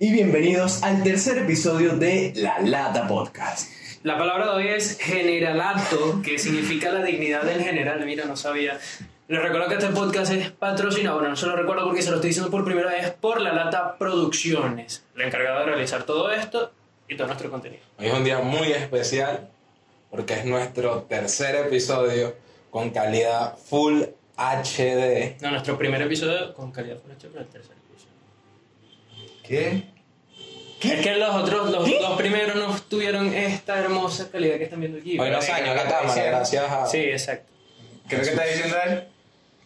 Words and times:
y 0.00 0.12
bienvenidos 0.12 0.82
al 0.82 1.02
tercer 1.02 1.38
episodio 1.38 1.96
de 1.96 2.32
La 2.36 2.58
Lata 2.60 3.06
Podcast. 3.06 3.70
La 4.02 4.18
palabra 4.18 4.46
de 4.46 4.52
hoy 4.52 4.68
es 4.68 4.98
generalato, 4.98 6.20
que 6.22 6.38
significa 6.38 6.90
la 6.90 7.02
dignidad 7.02 7.42
del 7.42 7.62
general. 7.62 8.04
Mira, 8.04 8.24
no 8.24 8.36
sabía. 8.36 8.78
Les 9.28 9.42
recuerdo 9.42 9.68
que 9.68 9.74
este 9.74 9.88
podcast 9.88 10.32
es 10.32 10.50
patrocinado, 10.50 11.16
bueno, 11.16 11.30
no 11.30 11.36
se 11.36 11.46
lo 11.46 11.56
recuerdo 11.56 11.84
porque 11.84 12.02
se 12.02 12.10
lo 12.10 12.16
estoy 12.16 12.30
diciendo 12.30 12.50
por 12.50 12.64
primera 12.64 12.90
vez, 12.90 13.10
por 13.12 13.40
La 13.40 13.52
Lata 13.52 13.96
Producciones, 13.98 15.04
la 15.14 15.26
encargada 15.26 15.60
de 15.60 15.66
realizar 15.66 16.04
todo 16.04 16.30
esto 16.30 16.72
y 17.08 17.16
todo 17.16 17.26
nuestro 17.26 17.50
contenido. 17.50 17.82
Hoy 17.98 18.06
es 18.06 18.12
un 18.12 18.24
día 18.24 18.40
muy 18.40 18.72
especial 18.72 19.48
porque 20.10 20.34
es 20.34 20.44
nuestro 20.44 21.02
tercer 21.02 21.54
episodio 21.66 22.36
con 22.70 22.90
calidad 22.90 23.56
Full 23.58 24.02
HD. 24.36 25.40
No, 25.40 25.50
nuestro 25.50 25.78
primer 25.78 26.02
episodio 26.02 26.52
con 26.54 26.72
calidad 26.72 26.98
full 26.98 27.12
HD, 27.12 27.28
pero 27.30 27.40
el 27.40 27.48
tercer 27.48 27.83
¿Qué? 29.46 29.82
Es 30.82 31.00
que 31.00 31.14
los 31.16 31.34
otros, 31.34 31.70
los 31.70 31.88
dos 31.88 32.18
primeros 32.18 32.56
no 32.56 32.74
tuvieron 32.88 33.32
esta 33.32 33.78
hermosa 33.78 34.30
calidad 34.30 34.56
que 34.56 34.64
están 34.64 34.80
viendo 34.80 34.98
aquí. 34.98 35.18
Hoy 35.18 35.30
nos 35.30 35.46
¿verdad? 35.46 35.62
año 35.62 35.74
la 35.74 35.82
cámara, 35.84 36.22
gracias 36.24 36.70
a... 36.70 36.86
Sí, 36.86 36.98
exacto. 36.98 37.52
¿Qué 38.08 38.16
es 38.16 38.20
lo 38.20 38.24
que 38.24 38.30
está 38.30 38.44
diciendo 38.44 38.76
él? 38.86 39.08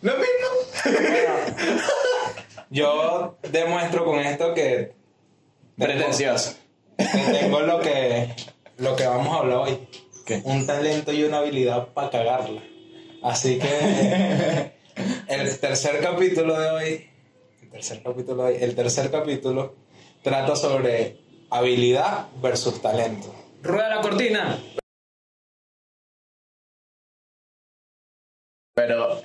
Lo 0.02 0.12
mismo. 0.14 1.80
Yo 2.70 3.38
demuestro 3.50 4.04
con 4.04 4.20
esto 4.20 4.54
que... 4.54 4.92
Pretencioso. 5.76 6.56
que 6.96 7.38
tengo 7.38 7.60
lo 7.60 7.80
que, 7.80 8.34
lo 8.78 8.96
que 8.96 9.06
vamos 9.06 9.34
a 9.34 9.40
hablar 9.40 9.58
hoy. 9.58 9.88
¿Qué? 10.26 10.40
Un 10.44 10.66
talento 10.66 11.12
y 11.12 11.24
una 11.24 11.38
habilidad 11.38 11.88
para 11.88 12.10
cagarla. 12.10 12.62
Así 13.22 13.58
que 13.58 14.72
el 15.28 15.58
tercer 15.58 16.00
capítulo 16.00 16.58
de 16.58 16.70
hoy, 16.70 17.10
el 17.68 17.72
tercer 17.72 18.02
capítulo 18.02 18.48
el 18.48 18.74
tercer 18.74 19.10
capítulo 19.10 19.74
trata 20.22 20.56
sobre 20.56 21.18
habilidad 21.50 22.28
versus 22.40 22.80
talento. 22.80 23.34
Rueda 23.62 23.96
la 23.96 24.00
cortina. 24.00 24.58
Pero. 28.74 29.12
ok, 29.14 29.22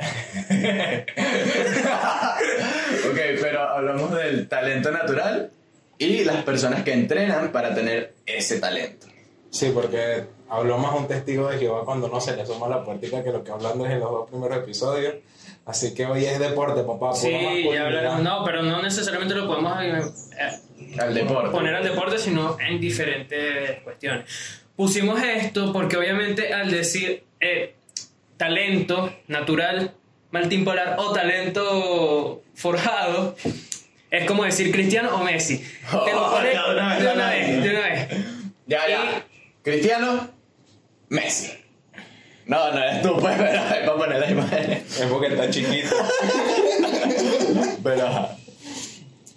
pero 3.41 3.61
hablamos 3.61 4.11
del 4.11 4.49
talento 4.49 4.91
natural 4.91 5.51
y 5.97 6.23
las 6.25 6.43
personas 6.43 6.83
que 6.83 6.91
entrenan 6.93 7.51
para 7.51 7.73
tener 7.73 8.15
ese 8.25 8.59
talento. 8.59 9.07
Sí, 9.51 9.71
porque 9.73 10.25
habló 10.53 10.77
más 10.77 10.95
un 10.95 11.07
testigo 11.07 11.47
de 11.49 11.57
Jehová 11.57 11.83
cuando 11.85 12.07
no 12.07 12.19
se 12.21 12.35
le 12.35 12.45
suma 12.45 12.67
la 12.67 12.83
puertica 12.83 13.23
que 13.23 13.31
lo 13.31 13.43
que 13.43 13.51
hablando 13.51 13.85
es 13.85 13.91
en 13.91 13.99
los 13.99 14.11
dos 14.11 14.29
primeros 14.29 14.57
episodios. 14.57 15.15
Así 15.65 15.93
que 15.93 16.05
hoy 16.05 16.25
es 16.25 16.39
deporte, 16.39 16.83
papá. 16.83 17.13
Sí, 17.15 17.31
ya 17.73 17.85
hablaremos. 17.85 18.21
No, 18.21 18.43
pero 18.43 18.61
no 18.63 18.81
necesariamente 18.81 19.33
lo 19.33 19.47
podemos 19.47 19.77
eh, 19.81 20.01
Al 20.99 21.13
deporte. 21.13 21.49
poner 21.51 21.73
al 21.75 21.83
deporte, 21.83 22.17
sino 22.19 22.57
en 22.59 22.79
diferentes 22.81 23.81
cuestiones. 23.83 24.25
Pusimos 24.75 25.21
esto 25.21 25.71
porque 25.71 25.95
obviamente 25.97 26.53
al 26.53 26.69
decir 26.69 27.23
eh, 27.39 27.75
talento 28.37 29.13
natural, 29.27 29.93
maltimpolar 30.31 30.95
o 30.99 31.13
talento 31.13 32.41
forjado, 32.55 33.35
es 34.11 34.25
como 34.25 34.43
decir 34.43 34.71
Cristiano 34.71 35.15
o 35.15 35.23
Messi. 35.23 35.57
Te 36.05 36.11
lo 36.13 36.27
Oh, 36.27 36.31
pone 36.31 36.49
de 36.49 36.55
una 36.73 36.89
vez, 36.89 37.03
de 37.03 37.13
una 37.13 37.29
vez, 37.29 37.47
vez. 37.47 37.63
de 37.63 37.69
una 37.69 37.79
vez. 37.87 38.07
Ya, 38.67 38.87
ya. 38.89 39.25
Cristiano, 39.63 40.29
Messi. 41.09 41.51
No, 42.45 42.71
no 42.71 42.77
eres 42.77 43.01
tú, 43.01 43.15
pues, 43.19 43.35
pero 43.37 43.53
es 43.53 43.61
para 43.61 43.95
poner 43.95 44.19
la 44.19 44.31
imagen. 44.31 44.71
Es 44.71 45.05
porque 45.09 45.27
está 45.27 45.49
chiquito. 45.49 45.95
Pero, 47.83 48.07
ajá. 48.07 48.37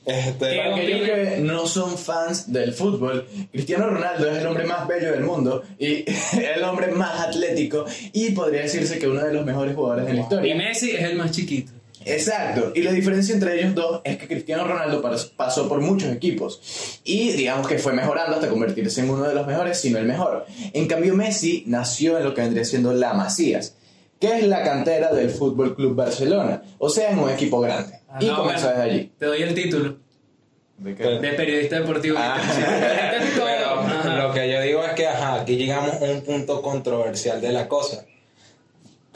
Este, 0.07 0.61
aquellos 0.61 1.01
que 1.03 1.39
no 1.41 1.67
son 1.67 1.99
fans 1.99 2.53
del 2.53 2.73
fútbol, 2.73 3.27
Cristiano 3.51 3.89
Ronaldo 3.91 4.31
es 4.31 4.39
el 4.39 4.47
hombre 4.47 4.65
más 4.65 4.87
bello 4.87 5.11
del 5.11 5.23
mundo 5.23 5.65
y 5.81 6.05
el 6.41 6.63
hombre 6.63 6.93
más 6.93 7.21
atlético 7.21 7.85
y 8.13 8.31
podría 8.31 8.63
decirse 8.63 9.01
que 9.01 9.09
uno 9.09 9.25
de 9.25 9.35
los 9.35 9.45
mejores 9.45 9.75
jugadores 9.75 10.07
de 10.07 10.13
la 10.13 10.21
Y 10.21 10.23
historia. 10.23 10.55
Messi 10.55 10.93
es 10.93 11.03
el 11.03 11.17
más 11.17 11.33
chiquito. 11.33 11.73
Exacto, 12.07 12.73
y 12.75 12.83
la 12.83 12.93
diferencia 12.93 13.35
entre 13.35 13.59
ellos 13.61 13.75
dos 13.75 14.01
es 14.05 14.17
que 14.17 14.29
Cristiano 14.29 14.65
Ronaldo 14.65 15.03
pas- 15.03 15.31
pasó 15.37 15.69
por 15.69 15.81
muchos 15.81 16.11
equipos 16.13 17.01
y 17.05 17.33
digamos 17.33 17.67
que 17.67 17.79
fue 17.79 17.93
mejorando 17.93 18.37
hasta 18.37 18.49
convertirse 18.49 19.01
en 19.01 19.11
uno 19.11 19.25
de 19.25 19.35
los 19.35 19.47
mejores, 19.47 19.81
si 19.81 19.91
no 19.91 19.99
el 19.99 20.07
mejor. 20.07 20.47
En 20.73 20.87
cambio 20.87 21.15
Messi 21.15 21.65
nació 21.67 22.17
en 22.19 22.25
lo 22.25 22.33
que 22.35 22.43
vendría 22.43 22.65
siendo 22.65 22.93
la 22.93 23.13
Masías, 23.13 23.75
que 24.21 24.39
es 24.39 24.47
la 24.47 24.63
cantera 24.63 25.13
del 25.13 25.31
Fútbol 25.31 25.75
Club 25.75 25.95
Barcelona, 25.97 26.63
o 26.79 26.89
sea, 26.89 27.11
en 27.11 27.19
un 27.19 27.29
equipo 27.29 27.61
grande. 27.61 27.99
Ah, 28.09 28.19
y 28.21 28.27
no, 28.27 28.37
comenzó 28.37 28.67
bueno, 28.67 28.81
desde 28.83 28.91
allí. 28.95 29.13
Te 29.19 29.27
doy 29.27 29.43
el 29.43 29.55
título 29.55 29.97
¿De 30.79 30.95
de 30.95 31.33
periodista 31.33 31.81
deportivo. 31.81 32.17
Ah. 32.21 32.39
Pero 34.05 34.29
lo 34.29 34.35
que 34.35 34.51
yo 34.53 34.61
digo 34.61 34.85
es 34.85 34.93
que 34.93 35.07
ajá, 35.07 35.41
aquí 35.41 35.57
llegamos 35.57 35.95
a 36.01 36.05
un 36.05 36.23
punto 36.23 36.63
controversial 36.63 37.41
de 37.41 37.53
la 37.53 37.67
cosa. 37.69 38.05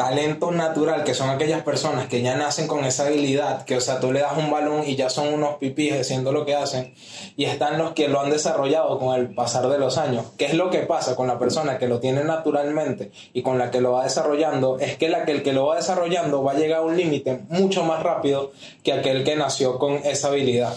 Talento 0.00 0.50
natural, 0.50 1.04
que 1.04 1.12
son 1.12 1.28
aquellas 1.28 1.60
personas 1.60 2.08
que 2.08 2.22
ya 2.22 2.34
nacen 2.34 2.66
con 2.66 2.86
esa 2.86 3.06
habilidad, 3.06 3.66
que 3.66 3.76
o 3.76 3.82
sea, 3.82 4.00
tú 4.00 4.12
le 4.12 4.20
das 4.20 4.38
un 4.38 4.50
balón 4.50 4.82
y 4.86 4.96
ya 4.96 5.10
son 5.10 5.30
unos 5.30 5.56
pipís 5.56 5.92
haciendo 5.92 6.32
lo 6.32 6.46
que 6.46 6.54
hacen, 6.54 6.94
y 7.36 7.44
están 7.44 7.76
los 7.76 7.92
que 7.92 8.08
lo 8.08 8.18
han 8.18 8.30
desarrollado 8.30 8.98
con 8.98 9.14
el 9.14 9.34
pasar 9.34 9.68
de 9.68 9.76
los 9.76 9.98
años. 9.98 10.24
¿Qué 10.38 10.46
es 10.46 10.54
lo 10.54 10.70
que 10.70 10.78
pasa 10.78 11.14
con 11.16 11.26
la 11.26 11.38
persona 11.38 11.76
que 11.76 11.86
lo 11.86 12.00
tiene 12.00 12.24
naturalmente 12.24 13.10
y 13.34 13.42
con 13.42 13.58
la 13.58 13.70
que 13.70 13.82
lo 13.82 13.92
va 13.92 14.04
desarrollando? 14.04 14.78
Es 14.78 14.96
que, 14.96 15.10
la 15.10 15.26
que 15.26 15.32
el 15.32 15.42
que 15.42 15.52
lo 15.52 15.66
va 15.66 15.76
desarrollando 15.76 16.42
va 16.42 16.52
a 16.52 16.54
llegar 16.54 16.78
a 16.78 16.82
un 16.84 16.96
límite 16.96 17.42
mucho 17.50 17.84
más 17.84 18.02
rápido 18.02 18.52
que 18.82 18.94
aquel 18.94 19.22
que 19.22 19.36
nació 19.36 19.78
con 19.78 19.96
esa 19.96 20.28
habilidad. 20.28 20.74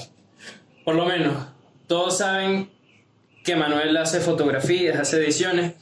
Por 0.84 0.96
lo 0.96 1.06
menos, 1.06 1.34
todos 1.88 2.18
saben 2.18 2.70
que 3.46 3.56
Manuel 3.56 3.96
hace 3.96 4.20
fotografías, 4.20 5.00
hace 5.00 5.24
ediciones. 5.24 5.76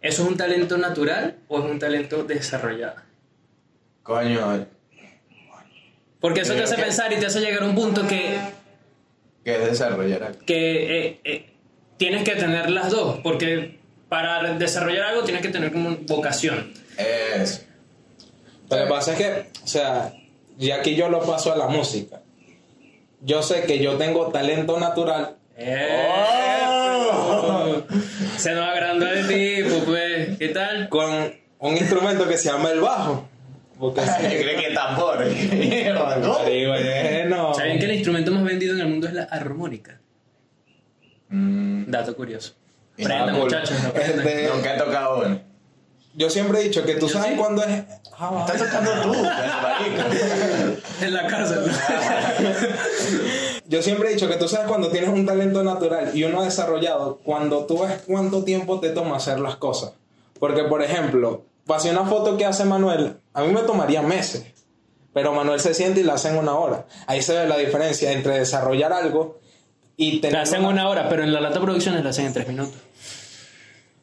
¿Eso 0.00 0.22
es 0.22 0.28
un 0.28 0.36
talento 0.36 0.78
natural 0.78 1.36
o 1.48 1.58
es 1.58 1.64
un 1.64 1.78
talento 1.78 2.22
desarrollado? 2.24 2.96
Coño, 4.02 4.66
Porque 6.20 6.40
eso 6.40 6.54
te 6.54 6.62
hace 6.62 6.76
que- 6.76 6.82
pensar 6.82 7.12
y 7.12 7.16
te 7.16 7.26
hace 7.26 7.40
llegar 7.40 7.62
a 7.62 7.66
un 7.66 7.74
punto 7.74 8.06
que, 8.06 8.38
que 9.44 9.54
es 9.56 9.64
desarrollar 9.70 10.22
algo. 10.22 10.38
que 10.46 11.06
eh, 11.08 11.20
eh, 11.24 11.50
tienes 11.96 12.22
que 12.24 12.36
tener 12.36 12.70
las 12.70 12.90
dos. 12.90 13.18
Porque 13.22 13.78
para 14.08 14.54
desarrollar 14.54 15.02
algo 15.08 15.24
tienes 15.24 15.42
que 15.42 15.48
tener 15.48 15.72
como 15.72 15.96
vocación. 16.06 16.72
Es. 16.96 17.66
Lo 18.70 18.76
que 18.76 18.84
pasa 18.84 19.12
es 19.12 19.18
que, 19.18 19.60
o 19.64 19.66
sea, 19.66 20.12
y 20.58 20.70
aquí 20.70 20.94
yo 20.94 21.08
lo 21.08 21.20
paso 21.22 21.52
a 21.52 21.56
la 21.56 21.66
música. 21.68 22.20
Yo 23.20 23.42
sé 23.42 23.62
que 23.64 23.78
yo 23.82 23.96
tengo 23.96 24.28
talento 24.28 24.78
natural. 24.78 25.36
¡Oh! 25.60 27.82
Se 28.36 28.52
nos 28.52 28.68
agrandó 28.68 29.06
el 29.06 29.26
tipo, 29.26 29.84
pues. 29.84 30.38
¿Qué 30.38 30.48
tal? 30.48 30.88
con 30.88 31.32
un 31.58 31.76
instrumento 31.76 32.28
que 32.28 32.36
se 32.38 32.50
llama 32.50 32.70
el 32.70 32.80
bajo. 32.80 33.28
Porque 33.78 34.00
Cree 34.18 34.56
que 34.56 34.74
tambor. 34.74 35.18
¿no? 36.20 36.44
Sí, 36.46 36.66
bueno. 36.66 37.54
¿Saben 37.54 37.78
que 37.78 37.84
el 37.86 37.92
instrumento 37.94 38.30
más 38.32 38.44
vendido 38.44 38.74
en 38.74 38.80
el 38.80 38.86
mundo 38.88 39.06
es 39.08 39.14
la 39.14 39.24
armónica? 39.24 40.00
Mm, 41.28 41.90
Dato 41.90 42.14
curioso. 42.16 42.54
Cool. 42.96 43.32
muchachos. 43.32 43.76
Este, 43.94 44.48
Nunca 44.52 44.74
he 44.74 44.78
tocado 44.78 45.22
uno. 45.24 45.40
Yo 46.14 46.30
siempre 46.30 46.60
he 46.60 46.64
dicho 46.64 46.84
que 46.84 46.94
tú 46.94 47.06
Yo 47.06 47.12
sabes 47.12 47.32
sí. 47.32 47.36
cuándo 47.36 47.62
es. 47.62 47.84
Ah, 48.18 48.44
Estás 48.46 48.68
tocando 48.68 48.90
tú. 49.02 49.14
En 51.04 51.14
la 51.14 51.26
casa. 51.28 51.62
Yo 53.68 53.82
siempre 53.82 54.08
he 54.08 54.12
dicho 54.14 54.28
que 54.28 54.36
tú 54.36 54.48
sabes 54.48 54.66
cuando 54.66 54.90
tienes 54.90 55.10
un 55.10 55.26
talento 55.26 55.62
natural 55.62 56.10
y 56.14 56.24
uno 56.24 56.42
desarrollado, 56.42 57.18
cuando 57.22 57.66
tú 57.66 57.80
ves 57.80 58.02
cuánto 58.06 58.42
tiempo 58.42 58.80
te 58.80 58.90
toma 58.90 59.16
hacer 59.16 59.38
las 59.40 59.56
cosas. 59.56 59.92
Porque, 60.40 60.64
por 60.64 60.82
ejemplo, 60.82 61.42
pasé 61.66 61.90
una 61.90 62.04
foto 62.06 62.36
que 62.36 62.46
hace 62.46 62.64
Manuel, 62.64 63.16
a 63.34 63.42
mí 63.42 63.52
me 63.52 63.60
tomaría 63.62 64.02
meses, 64.02 64.44
pero 65.12 65.32
Manuel 65.32 65.60
se 65.60 65.74
siente 65.74 66.00
y 66.00 66.04
la 66.04 66.14
hace 66.14 66.28
en 66.30 66.38
una 66.38 66.54
hora. 66.54 66.86
Ahí 67.06 67.20
se 67.22 67.36
ve 67.36 67.46
la 67.46 67.56
diferencia 67.58 68.12
entre 68.12 68.38
desarrollar 68.38 68.92
algo 68.92 69.38
y 69.96 70.20
tener. 70.20 70.34
La 70.36 70.42
hacen 70.42 70.64
una 70.64 70.88
hora, 70.88 71.08
pero 71.08 71.22
en 71.22 71.32
la 71.32 71.40
lata 71.40 71.60
producciones 71.60 72.02
la 72.02 72.10
hacen 72.10 72.26
en 72.26 72.32
tres 72.32 72.48
minutos. 72.48 72.74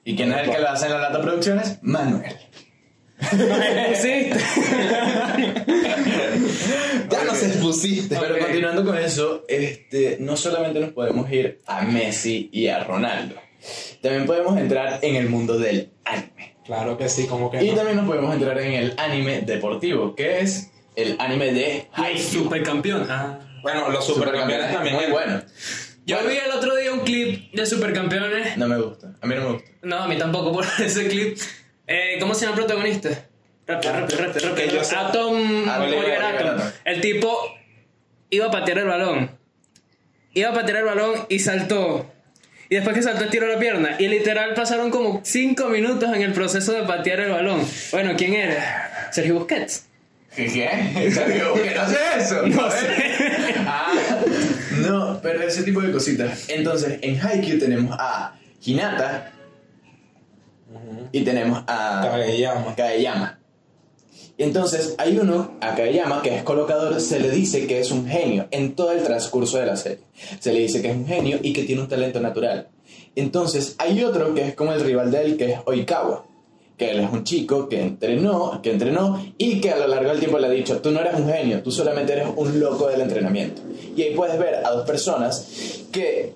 ¿Y 0.06 0.16
quién 0.16 0.32
es 0.32 0.48
el 0.48 0.52
que 0.52 0.60
lo 0.60 0.70
hace 0.70 0.86
en 0.86 0.92
la 0.94 1.00
Lata 1.00 1.20
Producciones? 1.20 1.80
Manuel. 1.82 2.36
Sí. 3.96 4.30
Ya 7.10 7.24
nos 7.24 7.42
expusiste. 7.42 8.16
Pero 8.20 8.38
continuando 8.38 8.86
con 8.86 8.98
eso, 8.98 9.46
este, 9.48 10.18
no 10.20 10.38
solamente 10.38 10.80
nos 10.80 10.92
podemos 10.92 11.32
ir 11.32 11.62
a 11.66 11.82
Messi 11.84 12.50
y 12.52 12.68
a 12.68 12.84
Ronaldo, 12.84 13.36
también 14.02 14.26
podemos 14.26 14.58
entrar 14.58 15.00
en 15.02 15.16
el 15.16 15.30
mundo 15.30 15.58
del 15.58 15.92
anime. 16.04 16.56
Claro 16.66 16.98
que 16.98 17.10
sí, 17.10 17.26
como 17.26 17.50
que. 17.50 17.64
Y 17.64 17.72
no. 17.72 17.78
también 17.78 17.98
nos 17.98 18.06
podemos 18.06 18.34
entrar 18.34 18.60
en 18.60 18.74
el 18.74 18.94
anime 18.98 19.42
deportivo, 19.42 20.14
que 20.16 20.42
es 20.42 20.72
el 20.96 21.16
anime 21.20 21.52
de 21.54 21.88
Haikyuu. 21.94 22.44
supercampeón. 22.44 23.08
Ah. 23.10 23.40
Bueno, 23.64 23.90
los 23.90 24.06
supercampeones 24.06 24.72
también. 24.72 24.96
Muy 24.96 25.06
bueno. 25.06 25.42
Yo 26.06 26.20
vi 26.28 26.36
el 26.38 26.52
otro 26.52 26.76
día 26.76 26.92
un 26.94 27.00
clip 27.00 27.52
de 27.54 27.66
supercampeones. 27.66 28.58
No 28.58 28.68
me 28.68 28.78
gusta. 28.78 29.14
A 29.22 29.26
mí 29.26 29.34
no 29.36 29.42
me 29.42 29.52
gusta. 29.54 29.72
No, 29.82 29.98
a 30.04 30.08
mí 30.08 30.18
tampoco 30.18 30.52
por 30.54 30.66
ese 30.80 31.08
clip. 31.08 31.38
Eh, 31.88 32.18
¿Cómo 32.20 32.34
se 32.36 32.46
llama 32.46 32.58
el 32.58 32.66
protagonista? 32.66 33.10
Rápido, 33.68 33.94
rápido, 33.94 34.20
rápido, 34.22 34.82
Atom, 34.98 35.68
Oliver 35.68 36.00
Oliver 36.00 36.22
Atom. 36.24 36.62
El 36.84 37.02
tipo 37.02 37.36
iba 38.30 38.46
a 38.48 38.52
patear 38.52 38.78
el 38.80 38.86
balón. 38.86 39.32
iba 40.34 40.50
a 40.50 40.54
patear 40.54 40.78
el 40.80 40.86
balón 40.86 41.26
y 41.30 41.40
saltó. 41.40 42.12
Y 42.70 42.76
después 42.76 42.96
que 42.96 43.02
saltó 43.02 43.24
estiró 43.26 43.48
la 43.48 43.58
pierna. 43.58 43.96
Y 43.98 44.08
literal 44.08 44.54
pasaron 44.54 44.92
como 44.92 45.22
5 45.24 45.70
minutos 45.70 46.14
en 46.16 46.22
el 46.22 46.34
proceso 46.34 46.74
de 46.74 46.84
patear 46.84 47.22
el 47.22 47.32
balón. 47.32 47.68
Bueno, 47.92 48.14
¿quién 48.18 48.34
era? 48.36 49.10
Sergio 49.12 49.36
Busquets. 49.36 49.88
¿Qué? 50.36 50.46
¿Qué? 50.48 51.12
¿Sabía 51.12 51.46
que 51.54 51.74
no 51.76 51.88
sé 51.90 51.98
eso? 52.20 52.46
No 52.48 52.70
sé. 52.70 52.88
Ah, 53.68 53.85
no, 54.86 55.20
pero 55.22 55.42
ese 55.42 55.64
tipo 55.64 55.82
de 55.82 55.92
cositas. 55.92 56.50
Entonces, 56.50 57.00
en 57.02 57.20
Haikyuu 57.20 57.60
tenemos 57.60 57.96
a 58.00 58.36
Hinata 58.64 59.32
y 61.12 61.22
tenemos 61.22 61.64
a 61.68 62.10
Kageyama. 62.12 62.76
Kageyama. 62.76 63.40
Y 64.38 64.44
entonces 64.44 64.96
hay 64.98 65.18
uno, 65.18 65.52
a 65.62 65.76
Kageyama, 65.76 66.22
que 66.22 66.36
es 66.36 66.44
colocador, 66.44 67.00
se 67.00 67.20
le 67.20 67.32
dice 67.32 67.68
que 67.68 67.80
es 67.80 67.92
un 67.92 68.06
genio 68.06 68.48
en 68.52 68.76
todo 68.76 68.92
el 68.92 69.02
transcurso 69.02 69.58
de 69.58 69.66
la 69.66 69.78
serie. 69.78 70.04
Se 70.40 70.52
le 70.52 70.60
dice 70.60 70.82
que 70.82 70.90
es 70.90 70.96
un 70.96 71.08
genio 71.08 71.40
y 71.42 71.54
que 71.54 71.64
tiene 71.64 71.82
un 71.82 71.88
talento 71.88 72.20
natural. 72.20 72.68
Entonces 73.16 73.76
hay 73.78 74.04
otro 74.04 74.34
que 74.34 74.50
es 74.50 74.56
como 74.56 74.74
el 74.74 74.82
rival 74.82 75.12
de 75.12 75.22
él, 75.22 75.38
que 75.38 75.54
es 75.54 75.60
Oikawa. 75.66 76.26
Que 76.78 76.92
él 76.92 77.00
es 77.00 77.10
un 77.12 77.24
chico 77.24 77.70
que 77.70 77.82
entrenó, 77.82 78.62
que 78.62 78.72
entrenó 78.72 79.24
y 79.38 79.62
que 79.62 79.72
a 79.72 79.78
lo 79.78 79.88
largo 79.88 80.10
del 80.10 80.20
tiempo 80.20 80.38
le 80.40 80.48
ha 80.48 80.50
dicho, 80.50 80.82
tú 80.82 80.92
no 80.92 81.00
eres 81.00 81.14
un 81.16 81.28
genio, 81.28 81.62
tú 81.64 81.72
solamente 81.72 82.12
eres 82.14 82.28
un 82.36 82.60
loco 82.60 82.88
del 82.88 83.00
entrenamiento. 83.02 83.62
Y 83.96 84.02
ahí 84.02 84.14
puedes 84.16 84.38
ver 84.38 84.56
a 84.56 84.72
dos 84.72 84.86
personas 84.86 85.86
que, 85.94 86.34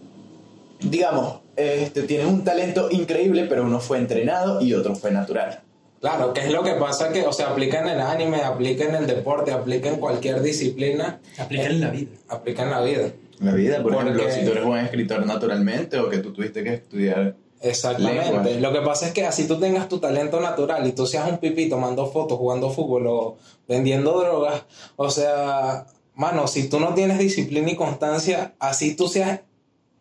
digamos, 0.82 1.40
este, 1.58 2.04
tienen 2.04 2.28
un 2.28 2.44
talento 2.46 2.88
increíble, 2.90 3.46
pero 3.50 3.64
uno 3.66 3.80
fue 3.82 3.98
entrenado 3.98 4.62
y 4.62 4.74
otro 4.74 4.96
fue 4.96 5.12
natural. 5.12 5.60
Claro, 6.00 6.34
que 6.34 6.40
es 6.46 6.52
lo 6.54 6.64
que 6.64 6.72
pasa 6.76 7.12
que, 7.12 7.24
o 7.26 7.34
sea, 7.34 7.50
aplica 7.50 7.82
en 7.82 7.90
el 7.90 8.00
anime, 8.00 8.38
aplica 8.42 8.86
en 8.86 8.96
el 8.96 9.06
deporte, 9.08 9.52
aplica 9.52 9.90
en 9.90 9.98
cualquier 9.98 10.42
disciplina, 10.42 11.20
Aplica 11.38 11.66
en 11.66 11.82
la 11.82 11.90
vida. 11.90 12.12
aplica 12.30 12.64
en 12.64 12.70
la 12.72 12.82
vida. 12.82 13.12
La 13.42 13.52
vida, 13.54 13.84
por 13.84 13.94
Porque- 13.94 14.10
ejemplo, 14.12 14.32
si 14.32 14.46
tú 14.46 14.52
eres 14.52 14.64
buen 14.64 14.86
escritor 14.86 15.26
naturalmente 15.26 16.00
o 16.00 16.10
que 16.10 16.20
tú 16.20 16.32
tuviste 16.32 16.64
que 16.64 16.76
estudiar. 16.76 17.36
Exactamente. 17.62 18.60
Lo 18.60 18.72
que 18.72 18.82
pasa 18.82 19.08
es 19.08 19.14
que 19.14 19.26
así 19.26 19.48
tú 19.48 19.60
tengas 19.60 19.90
tu 19.90 20.00
talento 20.00 20.40
natural 20.40 20.86
y 20.88 20.94
tú 20.94 21.06
seas 21.06 21.30
un 21.30 21.38
pipí 21.40 21.68
tomando 21.70 22.08
fotos, 22.08 22.38
jugando 22.38 22.70
fútbol 22.70 23.08
o 23.08 23.38
vendiendo 23.68 24.20
drogas, 24.20 24.64
o 24.96 25.10
sea, 25.10 25.86
mano, 26.16 26.48
si 26.48 26.70
tú 26.70 26.80
no 26.80 26.94
tienes 26.94 27.20
disciplina 27.20 27.70
y 27.70 27.76
constancia, 27.76 28.54
así 28.60 28.96
tú 28.96 29.08
seas 29.08 29.42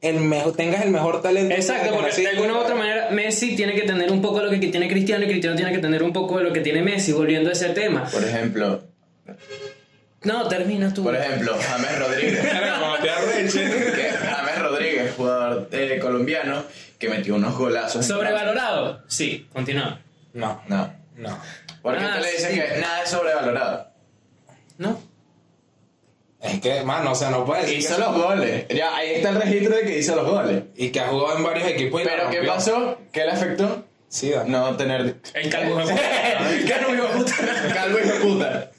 el 0.01 0.21
mejor, 0.21 0.55
tengas 0.55 0.85
el 0.85 0.91
mejor 0.91 1.21
talento. 1.21 1.55
Exacto, 1.55 1.91
que 1.91 1.97
porque 1.99 2.21
de 2.23 2.29
alguna 2.29 2.55
u 2.55 2.59
otra 2.59 2.77
manera 2.77 3.11
Messi 3.11 3.57
tiene 3.57 3.75
que 3.75 3.83
tener 3.83 4.13
un 4.13 4.23
poco 4.23 4.39
de 4.39 4.45
lo 4.45 4.51
que 4.51 4.69
tiene 4.69 4.89
Cristiano 4.89 5.25
y 5.25 5.29
Cristiano 5.29 5.57
tiene 5.57 5.73
que 5.73 5.79
tener 5.79 6.03
un 6.05 6.13
poco 6.13 6.39
de 6.39 6.45
lo 6.45 6.53
que 6.53 6.61
tiene 6.61 6.83
Messi, 6.83 7.13
volviendo 7.13 7.51
a 7.51 7.53
ese 7.53 7.71
tema. 7.71 8.05
Por 8.11 8.23
ejemplo, 8.23 8.83
No, 10.23 10.47
termina 10.49 10.95
tú. 10.95 11.03
por 11.03 11.17
ejemplo, 11.17 11.57
James 11.61 11.99
Rodríguez. 11.99 12.41
James 14.23 14.59
Rodríguez, 14.63 15.15
jugador 15.17 15.69
eh, 15.73 15.99
colombiano, 16.01 16.63
que 16.99 17.09
metió 17.09 17.35
unos 17.37 17.57
golazos. 17.57 18.05
¿Sobrevalorado? 18.07 19.03
Sí, 19.09 19.49
continúa. 19.53 20.01
No, 20.33 20.63
No. 20.69 20.93
no. 21.17 21.39
Porque 21.83 22.05
Ah, 22.05 22.15
tú 22.17 22.23
le 22.23 22.31
dices 22.33 22.51
sí. 22.51 22.55
que 22.61 22.81
nada 22.81 23.03
es 23.03 23.11
sobrevalorado. 23.11 23.89
¿No? 24.79 25.01
Es 26.41 26.61
que, 26.61 26.83
mano, 26.85 27.13
o 27.13 27.15
sea, 27.15 27.31
no 27.31 27.45
puedes 27.45 27.65
decir 27.67 27.79
Hizo 27.79 27.97
que- 27.97 28.01
los 28.01 28.17
goles. 28.17 28.67
Ya, 28.69 28.95
ahí 28.97 29.15
está 29.15 29.31
el 29.31 29.41
registro 29.41 29.75
de 29.77 29.83
que 29.83 29.99
hizo 29.99 30.15
los 30.15 30.29
goles. 30.29 30.63
y 30.77 30.91
que 30.91 31.01
ha 31.01 31.09
jugado 31.09 31.37
en 31.37 31.45
varios 31.45 31.69
equipos 31.69 32.01
y 32.01 32.05
Pero 32.05 32.31
¿qué 32.31 32.43
pasó? 32.43 32.99
¿Qué 33.13 33.25
le 33.25 33.33
afectó? 33.33 33.85
Sí. 34.09 34.33
No 34.47 34.75
tener. 34.77 35.17
El 35.35 35.51
calvo 35.51 35.81
hijo 35.81 35.89
de 35.89 35.95
puta. 35.95 36.03
Calvo 36.69 36.95
hijo 36.95 37.03
de 37.03 37.19
puta. 37.19 37.35
Calvo 37.75 37.99
hijo 37.99 38.13
de 38.13 38.21
puta. 38.21 38.71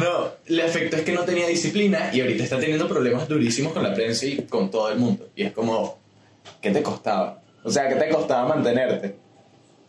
No, 0.00 0.30
el 0.46 0.60
efecto 0.60 0.96
es 0.96 1.02
que 1.02 1.12
no 1.12 1.22
tenía 1.22 1.46
disciplina 1.46 2.10
y 2.12 2.20
ahorita 2.20 2.44
está 2.44 2.58
teniendo 2.58 2.88
problemas 2.88 3.28
durísimos 3.28 3.72
con 3.72 3.82
la 3.82 3.94
prensa 3.94 4.26
y 4.26 4.42
con 4.42 4.70
todo 4.70 4.90
el 4.90 4.98
mundo. 4.98 5.28
Y 5.34 5.44
es 5.44 5.52
como, 5.52 5.98
¿qué 6.60 6.70
te 6.70 6.82
costaba? 6.82 7.40
O 7.64 7.70
sea, 7.70 7.88
¿qué 7.88 7.94
te 7.96 8.08
costaba 8.10 8.48
mantenerte? 8.48 9.16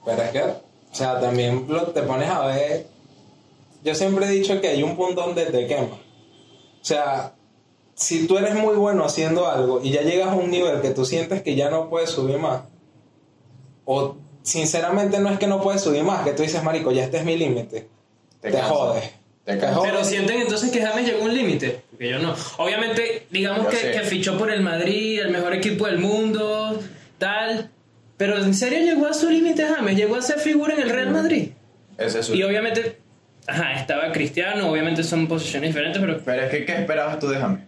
Pero 0.06 0.22
es 0.24 0.30
que, 0.32 0.42
o 0.42 0.62
sea, 0.92 1.20
también 1.20 1.66
lo- 1.68 1.88
te 1.88 2.02
pones 2.04 2.30
a 2.30 2.46
ver. 2.48 2.88
Yo 3.84 3.94
siempre 3.96 4.26
he 4.26 4.30
dicho 4.30 4.60
que 4.62 4.70
hay 4.70 4.84
un 4.84 4.96
punto 4.96 5.22
donde 5.22 5.46
te 5.46 5.68
quema. 5.68 5.84
O 5.94 6.86
sea, 6.88 7.34
si 7.96 8.28
tú 8.28 8.38
eres 8.38 8.56
muy 8.56 8.76
bueno 8.76 9.04
haciendo 9.06 9.48
algo 9.50 9.82
y 9.84 9.92
ya 9.92 10.02
llegas 10.02 10.30
a 10.30 10.36
un 10.36 10.50
nivel 10.50 10.82
que 10.82 10.92
tú 10.92 11.06
sientes 11.06 11.42
que 11.42 11.56
ya 11.56 11.70
no 11.70 11.90
puedes 11.90 12.10
subir 12.10 12.38
más, 12.38 12.62
o 13.90 14.18
sinceramente 14.44 15.18
no 15.20 15.30
es 15.30 15.40
que 15.40 15.48
no 15.48 15.62
puedes 15.62 15.82
subir 15.82 16.04
más, 16.04 16.24
que 16.26 16.34
tú 16.34 16.44
dices, 16.44 16.62
Marico, 16.62 16.92
ya 16.92 17.06
este 17.06 17.18
es 17.18 17.26
mi 17.26 17.38
límite, 17.38 17.88
te, 18.42 18.52
cansas. 18.52 18.70
jodes. 18.70 19.12
Te 19.46 19.56
Te 19.56 19.68
jodes. 19.70 19.92
Pero 19.92 20.04
sienten 20.04 20.42
entonces 20.42 20.70
que 20.72 20.82
James 20.82 21.06
llegó 21.06 21.22
a 21.22 21.26
un 21.26 21.34
límite. 21.34 21.82
Porque 21.90 22.10
yo 22.10 22.20
no. 22.20 22.36
Obviamente, 22.58 23.28
digamos 23.32 23.68
que, 23.68 24.02
fichó 24.02 24.38
por 24.38 24.52
el 24.52 24.62
Madrid, 24.62 25.22
el 25.22 25.32
mejor 25.32 25.54
equipo 25.54 25.86
del 25.88 26.00
mundo, 26.00 26.78
tal. 27.18 27.72
Pero 28.18 28.38
en 28.44 28.54
serio 28.54 28.80
llegó 28.80 29.08
a 29.08 29.14
su 29.14 29.30
límite 29.30 29.66
James. 29.66 29.96
Llegó 29.96 30.18
a 30.18 30.22
ser 30.22 30.40
figura 30.40 30.74
en 30.74 30.82
el 30.82 30.90
Real 30.90 31.12
Madrid. 31.12 31.52
Ese 31.98 32.20
es 32.20 32.26
su- 32.26 32.36
Y 32.36 32.44
obviamente, 32.44 32.98
ajá, 33.48 33.72
estaba 33.76 34.12
Cristiano. 34.12 34.70
Obviamente 34.70 35.02
son 35.04 35.28
posiciones 35.30 35.70
diferentes, 35.70 36.02
pero 36.02 36.20
Pero 36.26 36.42
es 36.44 36.50
que, 36.52 36.66
¿qué 36.66 36.74
esperabas 36.76 37.18
tú 37.18 37.30
de 37.30 37.38
James? 37.38 37.62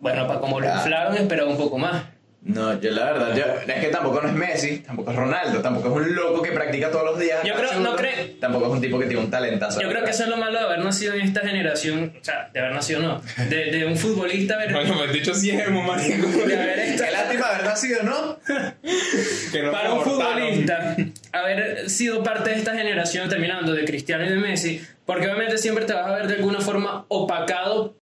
bueno, 0.00 0.26
para 0.26 0.40
como 0.40 0.60
lo 0.60 0.72
inflaron, 0.72 1.16
esperaba 1.16 1.50
un 1.50 1.56
poco 1.58 1.78
más. 1.78 2.04
No, 2.48 2.80
yo 2.80 2.92
la 2.92 3.04
verdad, 3.06 3.36
yo- 3.36 3.72
es 3.72 3.80
que 3.80 3.88
tampoco 3.88 4.20
no 4.22 4.28
es 4.28 4.34
Messi, 4.34 4.78
tampoco 4.78 5.10
es 5.10 5.16
Ronaldo, 5.16 5.60
tampoco 5.62 5.88
es 5.88 6.06
un 6.06 6.14
loco 6.14 6.42
que 6.42 6.52
practica 6.52 6.92
todos 6.92 7.04
los 7.04 7.18
días. 7.18 7.40
Yo 7.44 7.54
creo- 7.54 7.80
no 7.80 7.96
creo- 7.96 8.14
Tampoco 8.40 8.66
es 8.66 8.72
un 8.72 8.80
tipo 8.80 8.98
que 9.00 9.06
tiene 9.06 9.20
un 9.24 9.30
talentazo. 9.30 9.80
Yo 9.80 9.88
creo 9.88 10.04
que 10.04 10.10
eso 10.12 10.22
es 10.24 10.28
lo 10.28 10.36
malo 10.36 10.58
de 10.60 10.64
haber 10.64 10.78
nacido 10.78 11.14
en 11.14 11.22
esta 11.22 11.40
generación. 11.40 12.14
O 12.20 12.24
sea, 12.24 12.48
de 12.52 12.60
haber 12.60 12.72
nacido 12.72 13.00
no. 13.00 13.20
De, 13.50 13.72
de 13.72 13.84
un 13.84 13.96
futbolista. 13.96 14.54
Haber, 14.54 14.72
Bueno, 14.72 14.94
me 14.94 15.04
he 15.06 15.08
dicho 15.12 15.34
si 15.34 15.50
es 15.50 15.68
marico. 15.68 16.28
de 16.46 16.56
haber 16.56 16.78
estado- 16.78 17.06
Qué 17.10 17.12
lástima 17.16 17.46
haber 17.48 17.64
nacido, 17.64 18.02
¿no? 18.04 18.38
que 19.52 19.62
no 19.62 19.72
para 19.72 19.92
un 19.92 20.02
futbolista 20.02 20.96
haber 21.32 21.90
sido 21.90 22.22
parte 22.22 22.50
de 22.50 22.56
esta 22.56 22.74
generación 22.76 23.28
terminando 23.28 23.72
de 23.72 23.84
Cristiano 23.84 24.24
y 24.24 24.28
de 24.28 24.36
Messi, 24.36 24.80
porque 25.04 25.26
obviamente 25.26 25.58
siempre 25.58 25.84
te 25.84 25.92
vas 25.94 26.06
a 26.06 26.12
ver 26.14 26.28
de 26.28 26.34
alguna 26.36 26.60
forma 26.60 27.04
opacado 27.08 27.96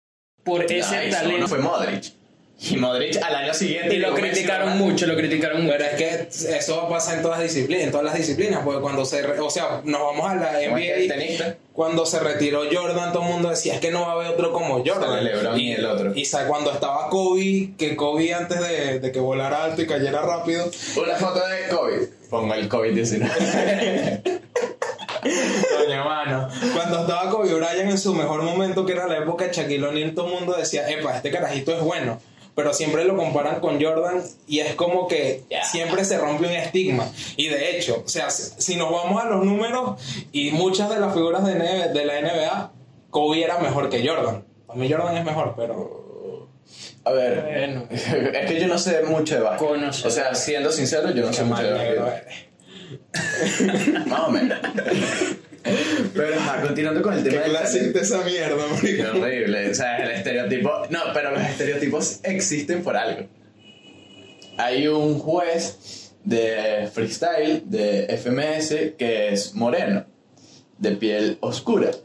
por 0.42 0.64
ese 0.64 0.96
Ay, 0.96 1.08
eso 1.10 1.18
talento. 1.18 1.40
No 1.42 1.48
fue 1.48 1.58
Modric. 1.58 2.04
Y 2.70 2.76
Modric 2.76 3.16
al 3.22 3.34
año 3.34 3.52
siguiente. 3.54 3.94
y 3.94 3.98
lo 3.98 4.14
criticaron 4.14 4.78
mucho, 4.78 5.06
lo 5.06 5.16
criticaron 5.16 5.62
mucho. 5.64 5.74
Pero 5.78 5.90
es 5.90 5.94
que 5.96 6.56
eso 6.56 6.88
pasa 6.88 7.14
en 7.16 7.22
todas 7.22 7.40
las 7.40 7.52
disciplinas, 7.52 7.82
en 7.84 7.90
todas 7.90 8.06
las 8.06 8.14
disciplinas, 8.14 8.60
porque 8.64 8.80
cuando 8.80 9.04
se, 9.04 9.20
re- 9.22 9.40
o 9.40 9.50
sea, 9.50 9.80
nos 9.84 10.00
vamos 10.00 10.30
a 10.30 10.34
la 10.36 10.52
Como 10.64 10.78
es 10.78 10.84
que 10.84 11.04
el 11.06 11.08
NBA, 11.40 11.54
cuando 11.72 12.06
se 12.06 12.20
retiró 12.20 12.62
Jordan, 12.70 13.12
todo 13.12 13.24
el 13.24 13.28
mundo 13.30 13.50
decía, 13.50 13.74
es 13.74 13.80
que 13.80 13.90
no 13.90 14.02
va 14.02 14.10
a 14.10 14.12
haber 14.12 14.28
otro 14.28 14.52
como 14.52 14.82
Jordan. 14.86 15.24
LeBron 15.24 15.58
y 15.58 15.72
el 15.72 15.84
otro. 15.86 16.12
Y 16.14 16.24
cuando 16.46 16.70
estaba 16.70 17.08
Kobe, 17.10 17.70
que 17.76 17.96
Kobe 17.96 18.32
antes 18.32 18.60
de, 18.60 19.00
de 19.00 19.10
que 19.12 19.18
volara 19.18 19.64
alto 19.64 19.82
y 19.82 19.86
cayera 19.88 20.22
rápido, 20.22 20.70
Una 21.02 21.14
foto 21.16 21.40
de 21.46 21.68
COVID. 21.74 22.08
Pongo 22.30 22.54
el 22.54 22.68
COVID-19. 22.68 24.22
Coño, 25.22 26.04
mano. 26.04 26.48
Cuando 26.74 27.00
estaba 27.00 27.30
Kobe 27.30 27.54
Bryant 27.54 27.90
en 27.90 27.98
su 27.98 28.14
mejor 28.14 28.42
momento, 28.42 28.84
que 28.86 28.92
era 28.92 29.06
la 29.06 29.18
época 29.18 29.46
de 29.46 29.52
Shaquille 29.52 29.84
O'Neal, 29.84 30.14
todo 30.14 30.26
el 30.28 30.34
mundo 30.34 30.54
decía, 30.56 30.88
epa, 30.88 31.16
este 31.16 31.30
carajito 31.30 31.72
es 31.76 31.80
bueno. 31.82 32.20
Pero 32.54 32.74
siempre 32.74 33.04
lo 33.04 33.16
comparan 33.16 33.60
con 33.60 33.82
Jordan 33.82 34.22
y 34.46 34.60
es 34.60 34.74
como 34.74 35.08
que 35.08 35.44
siempre 35.64 36.04
se 36.04 36.18
rompe 36.18 36.46
un 36.46 36.52
estigma. 36.52 37.10
Y 37.36 37.48
de 37.48 37.76
hecho, 37.76 38.02
o 38.04 38.08
sea, 38.08 38.30
si 38.30 38.72
si 38.72 38.76
nos 38.76 38.90
vamos 38.90 39.22
a 39.22 39.26
los 39.26 39.44
números 39.44 40.00
y 40.32 40.50
muchas 40.50 40.90
de 40.90 41.00
las 41.00 41.14
figuras 41.14 41.44
de, 41.46 41.54
de 41.54 42.04
la 42.04 42.20
NBA, 42.20 42.72
Kobe 43.10 43.44
era 43.44 43.58
mejor 43.58 43.88
que 43.88 44.06
Jordan. 44.06 44.44
Para 44.66 44.78
mí 44.78 44.90
Jordan 44.90 45.16
es 45.16 45.24
mejor, 45.24 45.54
pero... 45.56 46.48
A 47.04 47.12
ver. 47.12 47.42
Bueno. 47.42 47.86
Es 47.90 48.46
que 48.46 48.60
yo 48.60 48.66
no 48.66 48.78
sé 48.78 49.02
mucho 49.02 49.34
de 49.34 49.40
básquet. 49.42 50.06
O 50.06 50.10
sea, 50.10 50.34
siendo 50.34 50.70
sincero, 50.72 51.10
yo 51.10 51.26
no 51.26 51.32
sé 51.32 51.44
mucho 51.44 51.62
de 51.62 51.98
básquet. 51.98 52.52
Más 54.06 54.20
o 54.20 54.30
menos. 54.30 54.58
Pero, 55.62 56.34
ajá, 56.38 56.62
continuando 56.62 57.02
con 57.02 57.14
el 57.14 57.22
tema 57.22 57.42
del 57.42 57.52
talento. 57.52 57.98
esa 58.00 58.22
mierda, 58.22 58.64
Qué 58.80 59.06
horrible. 59.06 59.70
O 59.70 59.74
sea, 59.74 59.98
el 59.98 60.10
estereotipo. 60.10 60.70
No, 60.90 61.00
pero 61.14 61.30
los 61.32 61.42
estereotipos 61.42 62.20
existen 62.22 62.82
por 62.82 62.96
algo. 62.96 63.26
Hay 64.58 64.88
un 64.88 65.18
juez 65.18 66.12
de 66.24 66.88
freestyle 66.92 67.62
de 67.66 68.06
FMS 68.16 68.96
que 68.96 69.32
es 69.32 69.54
moreno, 69.54 70.04
de 70.82 70.92
piel 70.96 71.38
oscura. 71.40 71.90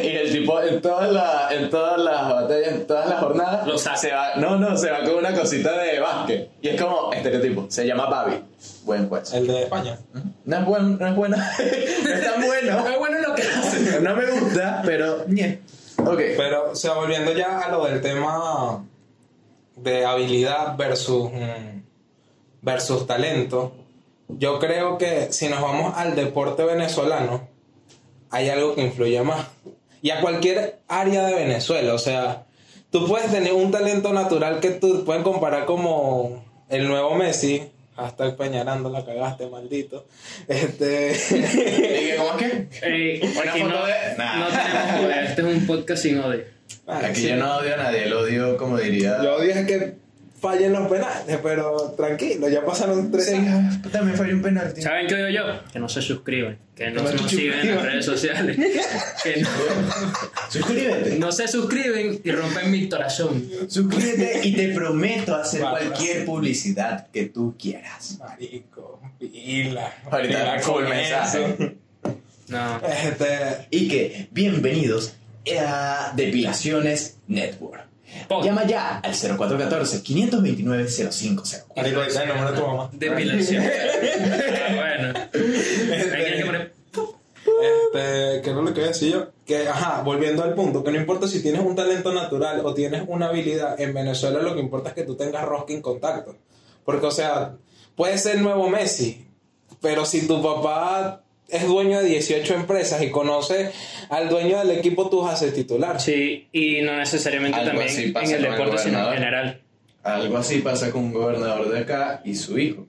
Y 0.00 0.06
el 0.06 0.30
tipo 0.30 0.62
en 0.62 0.80
todas 0.80 1.12
las 1.12 1.50
en 1.50 1.68
todas 1.68 1.98
las 1.98 2.28
batallas, 2.28 2.68
en 2.68 2.86
todas 2.86 3.08
las 3.08 3.18
jornadas, 3.18 3.66
Lo 3.66 3.76
saca. 3.76 3.96
se 3.96 4.12
va, 4.12 4.36
no, 4.36 4.56
no, 4.56 4.76
se 4.76 4.88
va 4.88 5.02
con 5.02 5.16
una 5.16 5.34
cosita 5.34 5.76
de 5.76 5.98
básquet. 5.98 6.50
Y 6.62 6.68
es 6.68 6.80
como 6.80 7.12
estereotipo. 7.12 7.66
Se 7.68 7.84
llama 7.84 8.06
Babi. 8.06 8.36
Buen 8.84 9.08
juez. 9.08 9.32
El 9.34 9.48
de 9.48 9.64
España. 9.64 9.98
No 10.44 10.56
es 10.56 10.64
bueno, 10.64 10.96
no 11.00 11.06
es 11.08 11.16
bueno. 11.16 11.36
no 12.04 12.10
es 12.10 12.24
tan 12.24 12.46
bueno. 12.46 12.88
Es 12.88 12.98
bueno 12.98 13.18
lo 13.18 13.34
que 13.34 13.42
hace. 13.42 14.00
No 14.00 14.14
me 14.14 14.26
gusta, 14.26 14.82
pero. 14.84 15.24
ñe. 15.26 15.58
Ok. 15.98 16.20
Pero, 16.36 16.70
o 16.70 16.76
sea, 16.76 16.92
volviendo 16.92 17.32
ya 17.32 17.58
a 17.62 17.68
lo 17.72 17.84
del 17.84 18.00
tema 18.00 18.84
de 19.74 20.04
habilidad 20.04 20.76
versus, 20.76 21.32
mm, 21.32 21.80
versus 22.62 23.08
talento, 23.08 23.72
yo 24.28 24.60
creo 24.60 24.98
que 24.98 25.32
si 25.32 25.48
nos 25.48 25.60
vamos 25.60 25.94
al 25.96 26.14
deporte 26.14 26.62
venezolano, 26.62 27.53
hay 28.34 28.48
algo 28.50 28.74
que 28.74 28.82
influye 28.82 29.22
más. 29.22 29.46
y 30.02 30.10
a 30.10 30.20
cualquier 30.20 30.78
área 30.88 31.24
de 31.26 31.34
Venezuela. 31.34 31.94
O 31.94 31.98
sea, 31.98 32.44
tú 32.90 33.06
puedes 33.06 33.30
tener 33.30 33.52
un 33.54 33.70
talento 33.70 34.12
natural 34.12 34.60
que 34.60 34.70
tú 34.70 35.04
pueden 35.04 35.22
comparar 35.22 35.64
como 35.64 36.44
el 36.68 36.86
nuevo 36.88 37.14
Messi. 37.14 37.62
Hasta 37.96 38.36
Peñarando 38.36 38.90
la 38.90 39.04
cagaste, 39.04 39.46
maldito. 39.46 40.04
Este. 40.48 41.12
¿Y 41.30 42.10
que, 42.10 42.16
¿Cómo 42.18 42.30
es 42.38 42.68
que? 42.80 43.30
Aquí 43.48 43.62
no, 43.62 43.86
de- 43.86 44.16
Nah. 44.18 44.36
no 44.40 44.46
tenemos 44.48 45.00
odio. 45.04 45.10
Este 45.22 45.40
es 45.42 45.46
un 45.46 45.66
podcast 45.66 46.02
sin 46.02 46.18
odio. 46.18 46.44
Aquí 46.88 47.20
Sí. 47.20 47.28
yo 47.28 47.36
no 47.36 47.56
odio 47.58 47.74
a 47.74 47.76
nadie, 47.76 48.06
lo 48.06 48.20
odio 48.22 48.56
como 48.56 48.78
diría. 48.78 49.18
Yo 49.22 49.38
dije 49.40 49.64
que 49.64 49.94
fallen 50.44 50.72
los 50.74 50.88
penales, 50.88 51.38
pero 51.42 51.94
tranquilo, 51.96 52.48
ya 52.50 52.64
pasaron 52.64 53.10
tres 53.10 53.26
Sí, 53.26 53.34
años. 53.34 53.80
también 53.90 54.16
falló 54.16 54.34
un 54.34 54.42
penalti. 54.42 54.82
¿Saben 54.82 55.06
qué 55.06 55.14
odio 55.14 55.28
yo? 55.30 55.42
Que 55.72 55.78
no 55.78 55.88
se 55.88 56.02
suscriben, 56.02 56.58
que 56.76 56.90
no 56.90 57.06
se 57.06 57.14
nos 57.14 57.30
siguen 57.30 57.60
en 57.60 57.74
las 57.76 57.82
redes 57.84 58.04
sociales, 58.04 58.56
que 59.22 59.40
no, 59.40 59.48
Suscríbete. 60.50 61.18
no 61.18 61.32
se 61.32 61.48
suscriben 61.48 62.20
y 62.22 62.30
rompen 62.30 62.70
mi 62.70 62.88
corazón. 62.88 63.42
Suscríbete 63.68 64.40
y 64.46 64.52
te 64.54 64.68
prometo 64.74 65.34
hacer 65.34 65.62
Vale. 65.62 65.86
cualquier 65.86 66.24
publicidad 66.26 67.06
que 67.10 67.24
tú 67.26 67.54
quieras. 67.58 68.18
Marico, 68.18 69.00
pila. 69.18 69.92
Ahorita 70.10 70.58
full 70.60 70.82
con 70.82 70.88
mensaje. 70.90 71.76
No. 72.48 72.80
Este. 72.86 73.66
Y 73.70 73.88
que 73.88 74.28
bienvenidos 74.30 75.14
a 75.58 76.12
Depilaciones 76.14 77.16
Network. 77.28 77.93
Llama 78.42 78.66
ya 78.66 78.98
al 78.98 79.14
0414-529-0504. 79.14 81.64
Marico, 81.76 82.02
es 82.02 82.16
el 82.16 82.28
número 82.28 82.52
de 82.52 82.58
tu 82.58 82.66
mamá. 82.66 82.90
Depilación. 82.92 83.64
Ah, 83.64 83.68
bueno. 84.74 85.14
Hay 86.14 86.38
que 86.38 86.44
poner. 86.44 86.74
Este, 87.62 88.42
que 88.42 88.52
no 88.52 88.62
lo 88.62 88.74
que 88.74 88.80
decir 88.80 89.12
yo. 89.12 89.28
Que, 89.44 89.68
ajá, 89.68 90.02
volviendo 90.02 90.42
al 90.42 90.54
punto, 90.54 90.82
que 90.82 90.90
no 90.90 90.98
importa 90.98 91.28
si 91.28 91.42
tienes 91.42 91.62
un 91.62 91.76
talento 91.76 92.12
natural 92.12 92.60
o 92.64 92.74
tienes 92.74 93.04
una 93.06 93.28
habilidad, 93.28 93.80
en 93.80 93.94
Venezuela 93.94 94.40
lo 94.40 94.54
que 94.54 94.60
importa 94.60 94.90
es 94.90 94.94
que 94.94 95.04
tú 95.04 95.16
tengas 95.16 95.44
rosca 95.44 95.72
en 95.72 95.82
contacto. 95.82 96.36
Porque, 96.84 97.06
o 97.06 97.10
sea, 97.10 97.56
puede 97.96 98.18
ser 98.18 98.40
nuevo 98.40 98.68
Messi, 98.68 99.26
pero 99.80 100.04
si 100.04 100.26
tu 100.26 100.42
papá 100.42 101.22
es 101.56 101.66
dueño 101.66 102.00
de 102.00 102.06
18 102.08 102.54
empresas 102.54 103.02
y 103.02 103.10
conoce 103.10 103.70
al 104.10 104.28
dueño 104.28 104.58
del 104.58 104.70
equipo, 104.72 105.08
tú 105.08 105.22
vas 105.22 105.34
a 105.34 105.36
ser 105.36 105.52
titular. 105.54 106.00
Sí, 106.00 106.48
y 106.52 106.82
no 106.82 106.96
necesariamente 106.96 107.58
Algo 107.58 107.78
también 107.80 108.14
en 108.16 108.30
el 108.30 108.42
deporte, 108.42 108.78
sino 108.78 109.08
en 109.08 109.14
general. 109.14 109.60
Algo 110.02 110.36
así 110.36 110.58
pasa 110.60 110.90
con 110.90 111.04
un 111.04 111.12
gobernador 111.12 111.70
de 111.70 111.78
acá 111.80 112.20
y 112.24 112.34
su 112.34 112.58
hijo. 112.58 112.86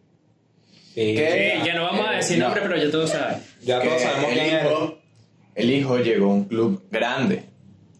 Sí. 0.94 1.14
¿Qué? 1.16 1.54
Eh, 1.56 1.62
ya 1.66 1.74
no 1.76 1.84
vamos 1.84 2.08
a 2.08 2.12
decir 2.12 2.38
No. 2.38 2.46
nombre, 2.46 2.62
pero 2.64 2.78
ya 2.78 2.92
todos 2.92 3.10
saben. 3.10 3.38
Ya 3.64 3.82
todos 3.82 3.94
Que 3.96 4.00
sabemos 4.00 4.32
el 4.32 4.40
quién 4.40 4.56
es. 4.56 4.64
hijo, 4.66 4.98
el 5.56 5.70
hijo 5.72 5.98
llegó 6.00 6.26
a 6.26 6.34
un 6.34 6.44
club 6.46 6.84
grande, 6.92 7.44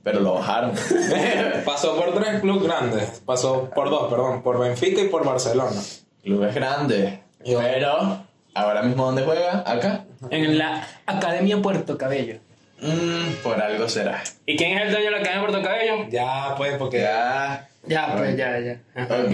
pero 0.04 0.20
lo 0.20 0.34
bajaron. 0.36 0.72
Pasó 1.66 1.96
por 1.98 2.14
tres 2.14 2.42
clubes 2.42 2.64
grandes. 2.64 3.22
Pasó 3.26 3.70
por 3.74 3.90
dos, 3.90 4.10
perdón. 4.10 4.42
Por 4.44 4.60
Benfica 4.60 5.02
y 5.02 5.08
por 5.08 5.26
Barcelona. 5.26 5.82
Clubes 6.24 6.54
grandes. 6.56 7.20
Yo- 7.46 7.60
Pero, 7.60 8.26
ahora 8.56 8.82
mismo, 8.82 9.06
¿dónde 9.06 9.24
juega? 9.24 9.64
Acá. 9.66 10.06
En 10.32 10.58
la 10.58 10.88
Academia 11.06 11.62
Puerto 11.62 11.98
Cabello. 11.98 12.40
Mm, 12.82 13.36
por 13.44 13.62
algo 13.62 13.88
será. 13.88 14.24
¿Y 14.46 14.58
quién 14.58 14.78
es 14.78 14.86
el 14.88 14.92
dueño 14.92 15.06
de 15.06 15.12
la 15.12 15.18
Academia 15.20 15.48
Puerto 15.48 15.62
Cabello? 15.64 16.08
Ya, 16.10 16.56
pues, 16.58 16.78
porque... 16.78 17.02
Ya. 17.02 17.68
Ya, 17.88 18.16
pues 18.18 18.36
ya, 18.36 18.60
ya. 18.60 18.80
Ajá. 18.96 19.16
Ok. 19.26 19.34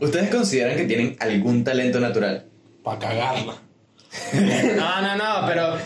¿Ustedes 0.00 0.30
consideran 0.30 0.76
que 0.76 0.84
tienen 0.84 1.16
algún 1.18 1.64
talento 1.64 1.98
natural? 1.98 2.44
Para 2.84 2.98
cagarla. 3.00 3.54
No, 4.76 5.02
no, 5.02 5.16
no, 5.16 5.46
pero 5.46 5.76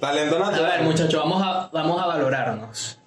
Talento 0.00 0.36
A 0.36 0.50
ver, 0.50 0.58
natural. 0.60 0.84
muchachos, 0.84 1.14
vamos 1.20 1.42
a, 1.44 1.68
vamos 1.72 2.00
a 2.00 2.06
valorarnos. 2.06 2.98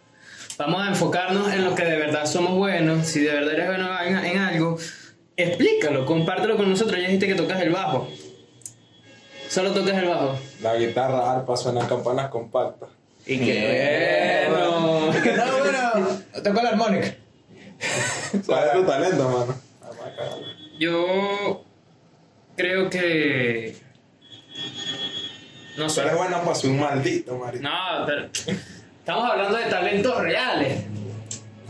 Vamos 0.57 0.81
a 0.81 0.87
enfocarnos 0.89 1.51
en 1.53 1.63
lo 1.63 1.73
que 1.73 1.85
de 1.85 1.97
verdad 1.97 2.25
somos 2.25 2.55
buenos. 2.57 3.07
Si 3.07 3.21
de 3.21 3.31
verdad 3.33 3.53
eres 3.53 3.67
bueno 3.67 3.89
en, 4.03 4.17
en 4.17 4.37
algo, 4.37 4.77
explícalo, 5.37 6.05
compártelo 6.05 6.57
con 6.57 6.69
nosotros. 6.69 6.99
Ya 6.99 7.05
dijiste 7.07 7.27
que 7.27 7.35
tocas 7.35 7.61
el 7.61 7.69
bajo. 7.71 8.09
Solo 9.51 9.71
tocas 9.73 9.95
el 9.97 10.07
bajo. 10.07 10.39
La 10.61 10.75
guitarra 10.75 11.33
arpa 11.33 11.57
suena 11.57 11.85
campanas 11.87 12.29
compactas. 12.29 12.89
Y 13.25 13.37
que 13.39 14.47
bueno. 14.49 15.11
Que 15.21 15.31
no, 15.35 15.43
bueno, 15.57 16.21
tocó 16.43 16.61
la 16.61 16.69
armónica. 16.69 17.15
¿Cuál 18.45 18.63
es 18.67 18.73
tu 18.73 18.83
talento, 18.85 19.23
mano? 19.29 19.55
Yo 20.79 21.63
creo 22.55 22.89
que. 22.89 23.75
No 25.77 25.85
Tú 25.85 25.89
sé. 25.89 26.01
eres 26.01 26.15
bueno 26.15 26.41
para 26.43 26.55
ser 26.55 26.69
un 26.69 26.79
maldito, 26.79 27.37
marico. 27.37 27.63
No, 27.63 28.05
pero. 28.05 28.29
Estamos 28.99 29.29
hablando 29.31 29.57
de 29.57 29.65
talentos 29.65 30.17
reales. 30.21 30.83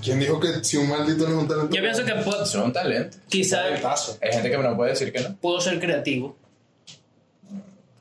¿Quién 0.04 0.20
dijo 0.20 0.40
que 0.40 0.64
si 0.64 0.78
un 0.78 0.90
maldito 0.90 1.28
no 1.28 1.36
es 1.38 1.42
un 1.44 1.48
talento? 1.48 1.76
Yo 1.76 1.82
pienso 1.82 2.04
que 2.06 2.14
pod- 2.16 2.46
Son 2.46 2.74
talentos. 2.74 3.20
quizá 3.30 3.58
Talentazo. 3.64 4.18
Hay 4.22 4.32
gente 4.34 4.50
que 4.50 4.58
no 4.58 4.76
puede 4.76 4.92
decir 4.92 5.12
que 5.14 5.20
no. 5.22 5.36
puedo 5.38 5.60
ser 5.62 5.80
creativo. 5.80 6.36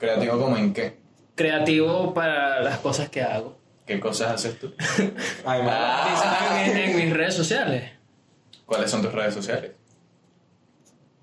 Creativo 0.01 0.39
como 0.41 0.57
en 0.57 0.73
qué. 0.75 0.97
Creativo 1.37 2.13
para 2.13 2.61
las 2.61 2.79
cosas 2.79 3.09
que 3.09 3.23
hago. 3.23 3.57
¿Qué 3.87 4.01
cosas 4.01 4.33
haces 4.33 4.59
tú? 4.59 4.75
Ay. 5.45 5.61
Ah. 5.65 6.65
En, 6.67 6.77
en 6.77 6.97
mis 6.97 7.13
redes 7.17 7.35
sociales. 7.35 7.93
¿Cuáles 8.67 8.91
son 8.91 9.03
tus 9.03 9.13
redes 9.13 9.35
sociales? 9.35 9.73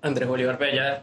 Andrés 0.02 0.28
Bolívar 0.28 0.58
Bella 0.58 1.02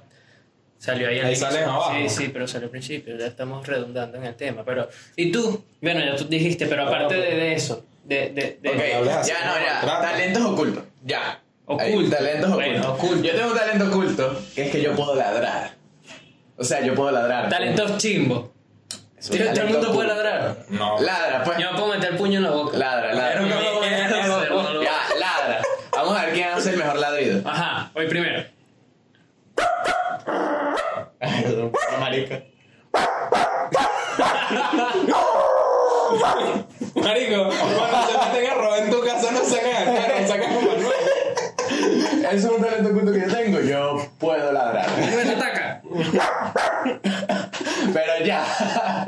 salió 0.77 1.08
ahí 1.10 1.20
al 1.20 1.25
Ahí 1.27 1.36
salen 1.36 1.63
abajo. 1.63 1.94
Sí, 1.98 2.10
sí, 2.10 2.29
pero 2.32 2.48
salió 2.48 2.65
al 2.67 2.72
principio. 2.72 3.17
Ya 3.17 3.27
estamos 3.27 3.65
redundando 3.67 4.17
en 4.17 4.24
el 4.25 4.36
tema. 4.36 4.63
Pero, 4.63 4.88
¿y 5.15 5.32
tú? 5.32 5.63
Bueno, 5.82 6.00
ya 6.05 6.15
tú 6.15 6.25
dijiste, 6.25 6.67
pero 6.67 6.84
aparte 6.88 7.15
de, 7.15 7.36
de 7.36 7.53
eso, 7.53 7.86
de, 8.03 8.29
de, 8.29 8.60
de- 8.62 8.70
Ok, 8.70 8.82
hables 8.98 9.13
así, 9.15 9.32
ya 9.32 9.46
no, 9.46 9.60
ya. 9.60 10.01
Talentos 10.01 10.44
ocultos. 10.46 10.84
Ya. 11.03 11.41
Hay 11.67 11.94
Oculto. 11.94 12.15
talentos 12.15 12.53
Bueno, 12.53 12.89
ocultos. 12.91 13.05
oculto. 13.10 13.24
Yo 13.27 13.36
tengo 13.36 13.51
un 13.51 13.58
talento 13.58 13.88
oculto 13.88 14.41
que 14.53 14.65
es 14.65 14.72
que 14.72 14.82
yo 14.82 14.96
puedo 14.96 15.15
ladrar. 15.15 15.72
O 16.57 16.63
sea, 16.63 16.81
yo 16.81 16.95
puedo 16.95 17.12
ladrar. 17.12 17.50
talentos 17.50 17.97
chimbo. 17.97 18.53
Es 19.17 19.29
un 19.29 19.38
Todo 19.38 19.62
el 19.63 19.69
mundo 19.69 19.93
puede 19.93 20.07
ladrar. 20.07 20.57
No. 20.69 21.00
Ladra, 21.00 21.43
pues. 21.43 21.57
Yo 21.57 21.71
me 21.71 21.77
puedo 21.77 21.93
meter 21.93 22.12
el 22.12 22.17
puño 22.17 22.38
en 22.38 22.43
la 22.43 22.51
boca. 22.51 22.77
Ladra, 22.77 23.13
ladra. 23.13 23.33
Pero 23.33 23.47
no 23.47 23.62
lo 23.62 23.75
voy 23.75 23.88
a 23.88 24.05
hacer, 24.05 24.27
no 24.27 24.63
lo 24.63 24.77
voy 24.79 24.88
a 24.88 24.89
Ya, 24.89 25.15
ladra. 25.19 25.62
Vamos 25.91 26.17
a 26.17 26.25
ver 26.25 26.33
quién 26.33 26.50
hace 26.50 26.71
el 26.71 26.77
mejor 26.77 26.97
ladrido. 26.97 27.41
Ajá, 27.50 27.91
voy 27.93 28.07
primero. 28.07 28.45
Marica. 32.00 32.43
Marico, 36.95 37.50
cuando 37.50 38.07
se 38.07 38.17
meten 38.33 38.51
a 38.51 38.53
robar 38.53 38.79
en 38.83 38.89
tu 38.89 39.01
casa 39.03 39.31
no 39.31 39.43
sacan 39.43 39.75
a 39.75 40.01
cara, 40.01 40.27
sacan 40.27 40.53
como 40.53 40.67
Manuel. 40.71 40.93
Ese 42.25 42.38
es 42.38 42.45
un 42.45 42.62
talento 42.62 42.89
oculto 42.89 43.12
que 43.12 43.21
yo 43.21 43.27
tengo. 43.27 43.59
Yo 43.62 43.97
puedo 44.19 44.51
ladrar. 44.51 44.88
Me 44.97 45.31
ataca. 45.31 45.81
Pero 47.93 48.25
ya. 48.25 49.07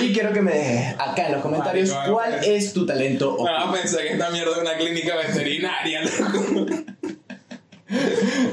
Y 0.00 0.12
quiero 0.12 0.32
que 0.32 0.42
me 0.42 0.52
dejes 0.52 0.94
acá 1.16 1.26
en 1.28 1.32
los 1.32 1.42
comentarios 1.42 1.90
Marico, 1.90 2.14
cuál 2.14 2.34
ok. 2.34 2.42
es 2.42 2.72
tu 2.72 2.84
talento 2.84 3.34
oculto. 3.34 3.58
No, 3.58 3.72
pensé 3.72 3.98
que 4.02 4.12
esta 4.12 4.30
mierda 4.30 4.52
es 4.52 4.58
una 4.58 4.76
clínica 4.76 5.16
veterinaria, 5.16 6.02
loco. 6.02 6.66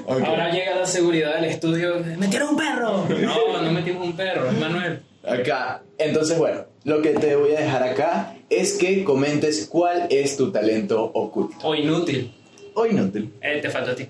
Ahora 0.26 0.52
llega 0.52 0.76
la 0.76 0.86
seguridad 0.86 1.36
del 1.36 1.46
estudio. 1.46 2.04
¡Metieron 2.18 2.50
un 2.50 2.58
perro! 2.58 3.06
No, 3.10 3.62
no 3.62 3.72
metimos 3.72 4.06
un 4.06 4.16
perro, 4.16 4.48
es 4.48 4.58
Manuel. 4.58 5.02
Acá. 5.28 5.82
Entonces, 5.98 6.38
bueno, 6.38 6.66
lo 6.84 7.02
que 7.02 7.12
te 7.12 7.36
voy 7.36 7.56
a 7.56 7.62
dejar 7.62 7.84
acá 7.84 8.36
es 8.50 8.74
que 8.74 9.04
comentes 9.04 9.68
cuál 9.68 10.08
es 10.10 10.38
tu 10.38 10.52
talento 10.52 11.04
oculto. 11.14 11.56
O 11.64 11.76
inútil. 11.76 12.34
O 12.76 12.86
inútil. 12.86 13.34
Eh, 13.42 13.60
te 13.62 13.70
falta 13.70 13.92
a 13.92 13.96
ti. 13.96 14.08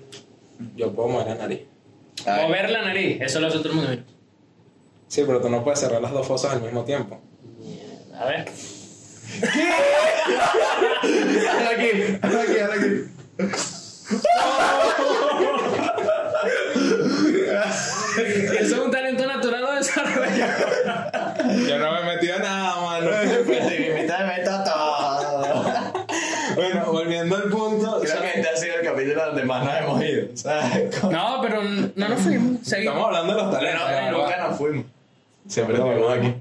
Yo 0.76 0.92
puedo 0.92 1.08
mover 1.08 1.28
la 1.28 1.34
nariz. 1.36 1.60
Mover 2.26 2.70
la 2.70 2.82
nariz, 2.82 3.20
eso 3.20 3.40
lo 3.40 3.48
hace 3.48 3.58
todo 3.58 3.70
el 3.70 3.74
mundo. 3.74 3.92
Sí, 5.08 5.22
pero 5.26 5.40
tú 5.40 5.48
no 5.48 5.62
puedes 5.62 5.80
cerrar 5.80 6.00
las 6.02 6.12
dos 6.12 6.26
fosas 6.26 6.52
al 6.52 6.62
mismo 6.62 6.84
tiempo. 6.84 7.20
A 8.18 8.24
ver. 8.26 8.48
Hazlo 11.50 11.70
aquí, 11.70 12.18
hazlo 12.22 12.40
aquí, 12.40 12.58
hazlo 12.60 12.72
aquí. 12.74 12.90
¿Eso 18.16 18.54
es 18.60 18.72
un 18.72 18.90
talento 18.90 19.26
natural 19.26 19.64
o 19.64 19.72
desarrollado? 19.74 20.64
Yo 21.68 21.78
no 21.78 21.92
me 21.92 22.00
he 22.00 22.14
metido 22.16 22.38
nada, 22.38 22.80
mano. 22.80 23.10
Pues 23.46 24.10
a 24.10 24.24
meter 24.24 24.64
todo. 24.64 25.64
bueno, 26.54 26.92
volviendo 26.92 27.36
al 27.36 27.42
punto. 27.44 28.00
Creo 28.02 28.20
que 28.20 28.28
este 28.40 28.48
ha 28.48 28.56
sido 28.56 28.76
el 28.76 28.82
capítulo 28.86 29.26
donde 29.26 29.44
más 29.44 29.64
nos 29.64 29.74
hemos 29.76 30.04
ido. 30.04 30.36
¿sabes? 30.36 31.02
No, 31.10 31.40
pero 31.42 31.62
no 31.62 32.08
nos 32.08 32.20
fuimos. 32.20 32.58
Seguimos. 32.66 32.94
Estamos 32.94 33.06
hablando 33.06 33.34
de 33.34 33.42
los 33.42 33.50
talentos. 33.52 33.82
Pero 33.86 34.00
la 34.02 34.10
nunca 34.10 34.36
nos 34.48 34.58
fuimos. 34.58 34.84
Siempre 35.48 35.78
No, 35.78 35.84
estuvimos 35.90 36.16
no. 36.16 36.22
aquí. 36.22 36.34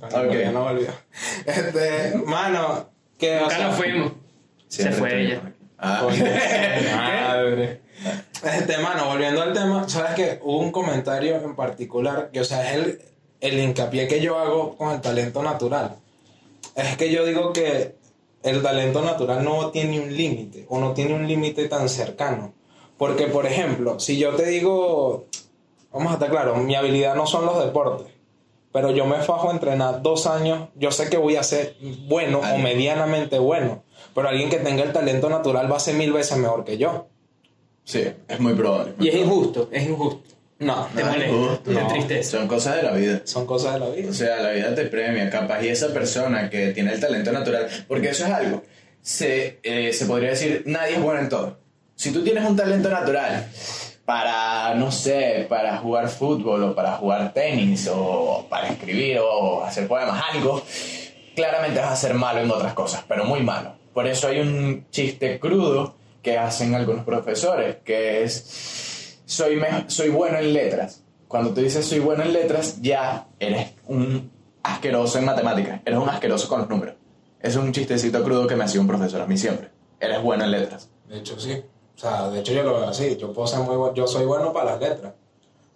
Bueno, 0.00 0.28
Ok. 0.28 0.34
Ya 0.34 0.52
no 0.52 0.64
volvió. 0.64 0.88
Este, 1.46 2.14
mano, 2.24 2.90
que. 3.18 3.36
o 3.36 3.40
Nunca 3.42 3.56
sea, 3.56 3.66
nos 3.68 3.76
fuimos. 3.76 4.12
Se 4.68 4.92
fue 4.92 5.22
ella. 5.22 5.52
Ah. 5.78 6.06
Madre. 7.28 7.80
Este, 8.44 8.78
mano, 8.78 9.06
volviendo 9.06 9.42
al 9.42 9.52
tema, 9.52 9.88
sabes 9.88 10.14
que 10.14 10.40
hubo 10.42 10.58
un 10.58 10.70
comentario 10.70 11.36
en 11.36 11.56
particular 11.56 12.30
que, 12.32 12.40
o 12.40 12.44
sea, 12.44 12.70
es 12.70 12.76
el, 12.76 13.02
el 13.40 13.58
hincapié 13.58 14.06
que 14.06 14.20
yo 14.20 14.38
hago 14.38 14.76
con 14.76 14.92
el 14.92 15.00
talento 15.00 15.42
natural. 15.42 15.96
Es 16.74 16.96
que 16.96 17.10
yo 17.10 17.24
digo 17.24 17.52
que 17.52 17.96
el 18.42 18.62
talento 18.62 19.02
natural 19.02 19.42
no 19.42 19.70
tiene 19.70 19.98
un 19.98 20.14
límite, 20.14 20.66
o 20.68 20.78
no 20.78 20.92
tiene 20.92 21.14
un 21.14 21.26
límite 21.26 21.68
tan 21.68 21.88
cercano. 21.88 22.52
Porque, 22.98 23.26
por 23.26 23.46
ejemplo, 23.46 23.98
si 23.98 24.18
yo 24.18 24.34
te 24.34 24.46
digo, 24.46 25.26
vamos 25.92 26.10
a 26.10 26.14
estar 26.14 26.30
claros, 26.30 26.58
mi 26.62 26.74
habilidad 26.74 27.14
no 27.14 27.26
son 27.26 27.44
los 27.46 27.64
deportes, 27.64 28.06
pero 28.76 28.90
yo 28.90 29.06
me 29.06 29.16
fajo 29.22 29.48
a 29.48 29.52
entrenar 29.54 30.02
dos 30.02 30.26
años, 30.26 30.68
yo 30.74 30.90
sé 30.90 31.08
que 31.08 31.16
voy 31.16 31.36
a 31.36 31.42
ser 31.42 31.76
bueno 32.08 32.40
o 32.40 32.58
medianamente 32.58 33.38
bueno, 33.38 33.84
pero 34.14 34.28
alguien 34.28 34.50
que 34.50 34.58
tenga 34.58 34.82
el 34.84 34.92
talento 34.92 35.30
natural 35.30 35.72
va 35.72 35.78
a 35.78 35.80
ser 35.80 35.94
mil 35.94 36.12
veces 36.12 36.36
mejor 36.36 36.62
que 36.62 36.76
yo. 36.76 37.06
Sí, 37.84 38.04
es 38.28 38.38
muy 38.38 38.52
probable. 38.52 38.92
Y 39.00 39.08
es 39.08 39.14
injusto, 39.14 39.70
es 39.72 39.88
injusto. 39.88 40.20
No, 40.58 40.88
Te 40.94 41.02
No, 41.02 41.10
molesta, 41.10 41.62
te 41.64 41.70
No. 41.72 41.80
entristece. 41.80 42.22
Son 42.36 42.46
cosas 42.46 42.76
de 42.76 42.82
la 42.82 42.92
vida. 42.92 43.22
son 43.24 43.46
cosas 43.46 43.72
de 43.74 43.80
la 43.80 43.88
vida. 43.88 44.10
O 44.10 44.12
sea, 44.12 44.42
la 44.42 44.50
vida 44.50 44.74
te 44.74 44.84
premia, 44.84 45.30
capaz, 45.30 45.62
y 45.62 45.68
esa 45.68 45.88
persona 45.94 46.50
que 46.50 46.72
tiene 46.72 46.92
el 46.92 47.00
talento 47.00 47.32
natural, 47.32 47.66
porque 47.88 48.10
eso 48.10 48.26
es 48.26 48.30
algo, 48.32 48.62
se, 49.00 49.58
eh, 49.62 49.94
se 49.94 50.04
podría 50.04 50.28
decir, 50.30 50.64
nadie 50.66 50.96
es 50.96 51.02
bueno 51.02 51.20
en 51.20 51.30
todo. 51.30 51.56
Si 51.94 52.10
tú 52.12 52.22
tienes 52.22 52.44
un 52.44 52.54
talento 52.56 52.90
natural 52.90 53.46
para, 54.06 54.72
no 54.76 54.92
sé, 54.92 55.46
para 55.48 55.78
jugar 55.78 56.08
fútbol 56.08 56.62
o 56.62 56.74
para 56.74 56.92
jugar 56.92 57.34
tenis 57.34 57.90
o 57.92 58.46
para 58.48 58.68
escribir 58.68 59.18
o 59.18 59.64
hacer 59.64 59.88
poemas, 59.88 60.22
algo, 60.32 60.62
claramente 61.34 61.80
vas 61.80 61.90
a 61.90 61.96
ser 61.96 62.14
malo 62.14 62.40
en 62.40 62.50
otras 62.50 62.72
cosas, 62.72 63.04
pero 63.06 63.24
muy 63.24 63.42
malo. 63.42 63.74
Por 63.92 64.06
eso 64.06 64.28
hay 64.28 64.40
un 64.40 64.86
chiste 64.90 65.40
crudo 65.40 65.96
que 66.22 66.38
hacen 66.38 66.74
algunos 66.74 67.04
profesores, 67.04 67.78
que 67.84 68.22
es, 68.22 69.18
soy, 69.26 69.60
soy 69.88 70.08
bueno 70.08 70.38
en 70.38 70.52
letras. 70.52 71.02
Cuando 71.26 71.52
tú 71.52 71.60
dices 71.60 71.84
soy 71.84 71.98
bueno 71.98 72.22
en 72.22 72.32
letras, 72.32 72.80
ya 72.80 73.26
eres 73.40 73.72
un 73.86 74.30
asqueroso 74.62 75.18
en 75.18 75.24
matemáticas, 75.24 75.80
eres 75.84 75.98
un 75.98 76.08
asqueroso 76.08 76.48
con 76.48 76.60
los 76.60 76.68
números. 76.68 76.94
Es 77.40 77.56
un 77.56 77.72
chistecito 77.72 78.22
crudo 78.22 78.46
que 78.46 78.54
me 78.54 78.64
hacía 78.64 78.80
un 78.80 78.86
profesor 78.86 79.20
a 79.20 79.26
mí 79.26 79.36
siempre. 79.36 79.70
Eres 79.98 80.22
bueno 80.22 80.44
en 80.44 80.52
letras. 80.52 80.90
De 81.08 81.18
hecho, 81.18 81.38
sí. 81.38 81.62
O 81.96 81.98
sea, 81.98 82.28
de 82.28 82.40
hecho 82.40 82.52
yo 82.52 82.62
lo 82.62 82.74
veo 82.74 82.88
así. 82.88 83.16
Yo 83.16 83.32
puedo 83.32 83.48
ser 83.48 83.60
muy 83.60 83.74
bu- 83.76 83.94
yo 83.94 84.06
soy 84.06 84.26
bueno 84.26 84.52
para 84.52 84.72
las 84.72 84.80
letras. 84.80 85.12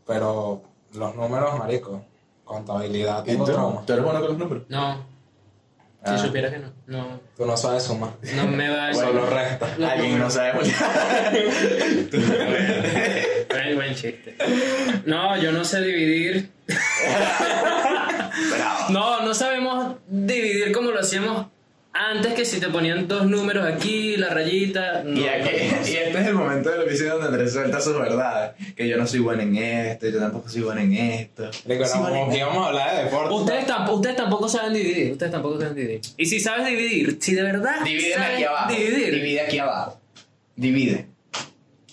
Pero 0.07 0.63
los 0.95 1.15
números, 1.15 1.59
marico, 1.59 2.05
contabilidad, 2.45 3.23
¿Y 3.25 3.29
tengo 3.31 3.45
tú? 3.47 3.53
trauma. 3.53 3.83
¿Tú 3.87 3.93
eres 3.95 4.05
bueno 4.05 4.21
con 4.21 4.29
los 4.31 4.39
números? 4.39 4.65
No, 4.69 5.09
Ah. 6.03 6.17
si 6.17 6.27
supieras 6.27 6.51
que 6.53 6.59
no. 6.59 6.73
No, 6.87 7.21
Tú 7.37 7.45
no 7.47 7.57
sabes 7.57 7.83
sumar. 7.85 8.11
no 8.35 8.47
me 8.49 8.69
va 8.71 8.93
Solo 8.95 9.27
resta. 9.27 9.67
Alguien 9.91 10.19
no 10.19 10.31
sabe 10.31 10.55
multiplicar. 10.55 11.33
Buen, 13.51 13.77
buen 13.77 13.95
chiste. 13.95 14.37
No, 15.07 15.37
yo 15.37 15.53
no 15.53 15.65
sé 15.65 15.81
dividir. 15.83 16.51
Bravo. 18.57 18.89
No, 18.91 19.21
no 19.23 19.35
sabemos 19.35 19.97
dividir 20.09 20.73
como 20.73 20.91
lo 20.91 21.01
hacíamos 21.01 21.47
antes, 21.93 22.35
que 22.35 22.45
si 22.45 22.61
te 22.61 22.69
ponían 22.69 23.09
dos 23.09 23.27
números 23.27 23.67
aquí, 23.67 24.17
la 24.17 24.29
rayita. 24.31 25.03
No, 25.05 25.21
Y, 25.21 25.27
aquí- 25.29 25.51
y 25.57 25.97
este 25.97 26.21
es 26.21 26.27
el 26.27 26.35
momento 26.35 26.71
del 26.71 26.83
episodio 26.83 27.13
donde 27.15 27.27
Andrés 27.29 27.53
suelta 27.53 27.81
sus 27.81 27.99
verdades. 27.99 28.53
Que 28.77 28.89
yo 28.89 28.97
no 28.97 29.07
soy 29.07 29.21
bueno 29.21 29.43
en 29.43 29.57
esto, 29.57 30.09
yo 30.09 30.19
tampoco 30.21 30.49
soy 30.49 30.63
bueno 30.63 30.81
en 30.81 30.93
esto. 30.95 31.51
En 31.67 31.73
íbamos, 31.81 32.37
íbamos 32.37 32.65
a 32.65 32.69
hablar 32.69 32.97
de 32.97 33.05
deporte. 33.05 33.35
Ustedes, 33.35 33.67
tamp- 33.67 33.91
ustedes 33.93 34.17
tampoco 34.17 34.49
saben 34.49 34.73
dividir. 34.73 35.13
Ustedes 35.13 35.33
tampoco 35.33 35.59
saben 35.61 35.75
dividir. 35.75 36.01
Y 36.17 36.27
si 36.27 36.39
sabes 36.41 36.67
dividir, 36.67 37.19
si 37.21 37.35
de 37.35 37.43
verdad 37.43 37.77
sabes 37.79 38.17
aquí 38.35 38.45
abajo. 38.45 38.73
dividir, 38.73 39.15
Divide 39.15 39.41
aquí 39.41 39.59
abajo. 39.59 40.01
Divide. 40.57 41.07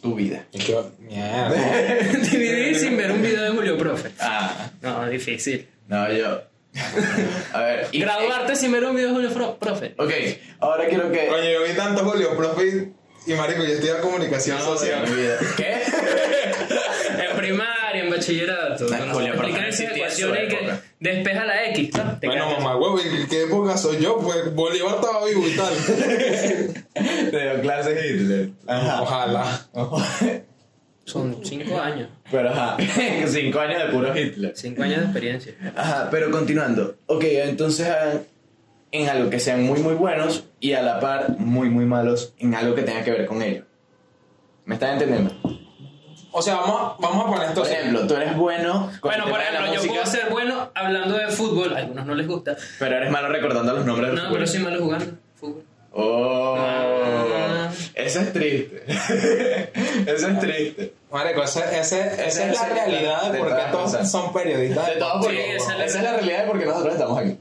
Tu 0.01 0.13
vida. 0.13 0.45
Y 0.53 0.59
que- 0.59 0.75
mierda. 0.99 1.49
dividir 2.31 2.75
sin 2.75 2.95
ver 2.97 3.11
un 3.11 3.21
video 3.21 3.43
de 3.43 3.49
Julio 3.49 3.77
Profe. 3.77 4.11
Ah, 4.19 4.69
No, 4.81 5.07
difícil. 5.09 5.67
no, 5.87 6.11
yo. 6.13 6.41
A 7.53 7.61
ver. 7.61 7.87
y- 7.91 7.99
Graduarte 7.99 8.55
sin 8.55 8.71
ver 8.71 8.83
un 8.85 8.95
video 8.95 9.09
de 9.09 9.13
Julio 9.15 9.31
Fro- 9.31 9.57
Profe. 9.57 9.95
Ok, 9.97 10.11
ahora 10.59 10.87
quiero 10.87 11.11
que. 11.11 11.27
Coño, 11.27 11.43
yo 11.49 11.63
vi 11.63 11.73
tanto 11.73 12.03
Julio, 12.05 12.35
profe, 12.37 12.91
y 13.25 13.33
marico, 13.33 13.63
yo 13.63 13.73
estudio 13.73 13.99
comunicación 14.01 14.57
No, 14.57 14.63
social. 14.63 15.03
¿Qué? 15.57 15.77
En 17.17 17.35
primaria, 17.37 18.03
en 18.03 18.09
bachillerato. 18.09 18.85
No, 18.89 19.13
Julio 19.13 19.33
Profe 19.35 19.67
esas 19.69 19.79
en 19.79 19.95
ecuaciones 19.95 20.43
y 20.43 20.47
que 20.49 20.71
despeja 20.99 21.45
la 21.45 21.65
X, 21.69 21.89
¿no? 21.95 22.19
Te 22.19 22.27
Bueno, 22.27 22.51
mamá, 22.51 22.75
huevo, 22.77 22.99
¿y 22.99 23.25
qué 23.27 23.43
época 23.43 23.77
soy 23.77 23.97
yo? 23.99 24.17
Pues 24.19 24.53
Bolívar 24.53 24.95
estaba 24.95 25.25
vivo 25.25 25.47
y 25.47 25.55
tal. 25.55 25.73
Te 27.31 27.41
dio 27.43 27.61
clases 27.61 28.05
Hitler. 28.05 28.49
Ajá. 28.67 29.01
Ojalá. 29.01 30.45
Son 31.07 31.37
cinco 31.43 31.79
años. 31.79 32.09
Pero 32.29 32.49
ajá. 32.49 32.75
Cinco 33.27 33.59
años 33.61 33.81
de 33.81 33.89
puro 33.93 34.17
Hitler. 34.17 34.51
Cinco 34.55 34.83
años 34.83 34.97
de 34.99 35.03
experiencia. 35.05 35.53
Ajá, 35.75 36.09
pero 36.11 36.29
continuando. 36.31 36.97
Ok, 37.05 37.23
entonces 37.23 37.87
hagan 37.87 38.23
en 38.91 39.07
algo 39.07 39.29
que 39.29 39.39
sean 39.39 39.63
muy 39.63 39.79
muy 39.79 39.93
buenos 39.93 40.43
y 40.59 40.73
a 40.73 40.81
la 40.81 40.99
par 40.99 41.37
muy 41.39 41.69
muy 41.69 41.85
malos 41.85 42.33
en 42.39 42.55
algo 42.55 42.75
que 42.75 42.81
tenga 42.83 43.03
que 43.05 43.11
ver 43.11 43.25
con 43.25 43.41
ello. 43.41 43.63
¿Me 44.65 44.75
están 44.75 44.93
entendiendo? 44.93 45.31
O 46.33 46.41
sea, 46.41 46.55
vamos, 46.55 46.75
a- 46.81 47.01
vamos 47.01 47.25
a 47.25 47.29
poner 47.29 47.47
esto 47.47 47.61
Por 47.61 47.71
ejemplo, 47.71 48.05
tú 48.05 48.13
eres 48.15 48.35
bueno 48.35 48.91
con 48.99 49.09
Bueno, 49.09 49.23
por 49.29 49.39
ejemplo, 49.39 49.65
yo 49.67 49.73
música, 49.75 49.93
puedo 49.93 50.05
ser 50.05 50.29
bueno 50.29 50.71
hablando 50.75 51.17
de 51.17 51.27
fútbol. 51.29 51.73
A 51.73 51.79
algunos 51.79 52.05
no 52.05 52.15
les 52.15 52.27
gusta. 52.27 52.57
pero 52.79 52.97
eres 52.97 53.09
malo 53.11 53.29
recordando 53.29 53.71
los 53.73 53.85
nombres 53.85 54.09
de 54.09 54.15
los 54.17 54.25
No, 54.25 54.31
pero 54.33 54.45
soy 54.45 54.59
malo 54.59 54.79
jugando 54.81 55.05
fútbol. 55.35 55.63
Oh, 55.99 56.55
Ah. 56.57 57.71
eso 57.95 58.19
es 58.21 58.33
triste. 58.33 58.83
eso 60.05 60.27
es 60.27 60.39
triste. 60.39 60.93
Marico, 61.11 61.41
ese- 61.43 61.59
ese- 61.79 61.79
esa 62.01 62.25
Ese 62.25 62.25
es 62.25 62.37
es 62.37 62.53
la 62.61 62.69
realidad 62.69 63.31
de 63.31 63.39
por 63.39 63.47
qué 63.49 63.63
todos 63.71 64.09
son 64.09 64.31
periodistas. 64.33 64.87
De 64.87 64.95
todo 64.97 65.21
porque 65.21 65.35
Sí, 65.35 65.41
esa 65.55 65.55
esa, 65.55 65.71
es 65.73 65.77
la- 65.79 65.85
es 65.85 66.03
la 66.03 66.13
realidad 66.13 66.41
de 66.43 66.47
por 66.51 66.59
qué 66.59 66.65
nosotros 66.65 66.93
estamos 66.93 67.17
aquí. 67.19 67.37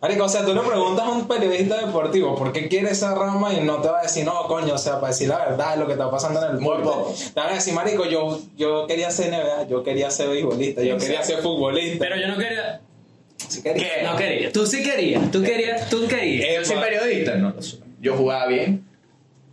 Marico, 0.00 0.24
o 0.24 0.28
sea, 0.28 0.44
tú 0.44 0.52
le 0.54 0.60
preguntas 0.60 1.06
a 1.06 1.08
un 1.10 1.26
periodista 1.28 1.78
deportivo 1.86 2.34
por 2.36 2.52
qué 2.52 2.68
quiere 2.68 2.90
esa 2.90 3.14
rama 3.14 3.54
y 3.54 3.60
no 3.60 3.80
te 3.80 3.88
va 3.88 4.00
a 4.00 4.02
decir, 4.02 4.22
no, 4.24 4.46
coño, 4.48 4.74
o 4.74 4.78
sea, 4.78 5.00
para 5.00 5.12
decir 5.12 5.28
la 5.28 5.38
verdad, 5.38 5.76
lo 5.78 5.86
que 5.86 5.92
está 5.92 6.10
pasando 6.10 6.44
en 6.44 6.56
el 6.56 6.58
pocos. 6.62 7.32
Te 7.32 7.40
van 7.40 7.50
a 7.50 7.54
decir, 7.54 7.72
Marico, 7.72 8.04
yo, 8.04 8.38
yo 8.56 8.86
quería 8.86 9.10
ser 9.10 9.30
NBA, 9.32 9.66
yo 9.68 9.82
quería 9.82 10.10
ser 10.10 10.28
beisbolista, 10.28 10.82
yo 10.82 10.98
quería 10.98 11.22
ser 11.22 11.38
futbolista. 11.38 11.96
Pero 12.04 12.16
yo 12.20 12.26
no 12.28 12.36
quería. 12.36 12.80
Sí 13.48 13.62
quería. 13.62 13.82
¿Qué? 13.98 14.02
No 14.02 14.16
quería. 14.16 14.52
Tú 14.52 14.66
sí 14.66 14.82
querías. 14.82 15.30
Tú 15.30 15.42
querías. 15.42 15.88
Tú 15.88 16.06
querías. 16.06 16.54
Yo 16.56 16.64
soy 16.66 16.82
periodista, 16.82 17.34
no 17.36 17.50
lo 17.50 17.62
soy. 17.62 17.80
Yo 18.04 18.14
jugaba 18.16 18.46
bien. 18.46 18.84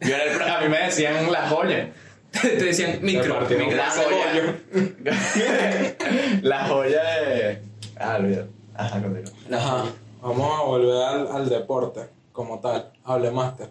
Yo 0.02 0.14
era 0.16 0.24
el 0.26 0.38
pro- 0.38 0.46
a 0.46 0.62
mí 0.62 0.68
me 0.70 0.78
decían 0.80 1.32
la 1.32 1.48
joya. 1.50 1.90
Te 2.42 2.56
decían 2.56 3.00
micro. 3.02 3.40
micro. 3.42 3.76
La 3.76 3.90
joya. 3.90 4.56
la 6.42 6.66
joya 6.68 7.04
de. 7.22 7.60
Ah. 7.98 8.20
Ajá, 8.76 9.02
continúa. 9.02 9.32
Ajá. 9.60 9.86
Vamos 10.22 10.60
a 10.60 10.64
volver 10.64 11.04
al, 11.04 11.28
al 11.32 11.50
deporte 11.50 12.02
como 12.32 12.60
tal. 12.60 12.92
Hable 13.04 13.32
máster. 13.32 13.70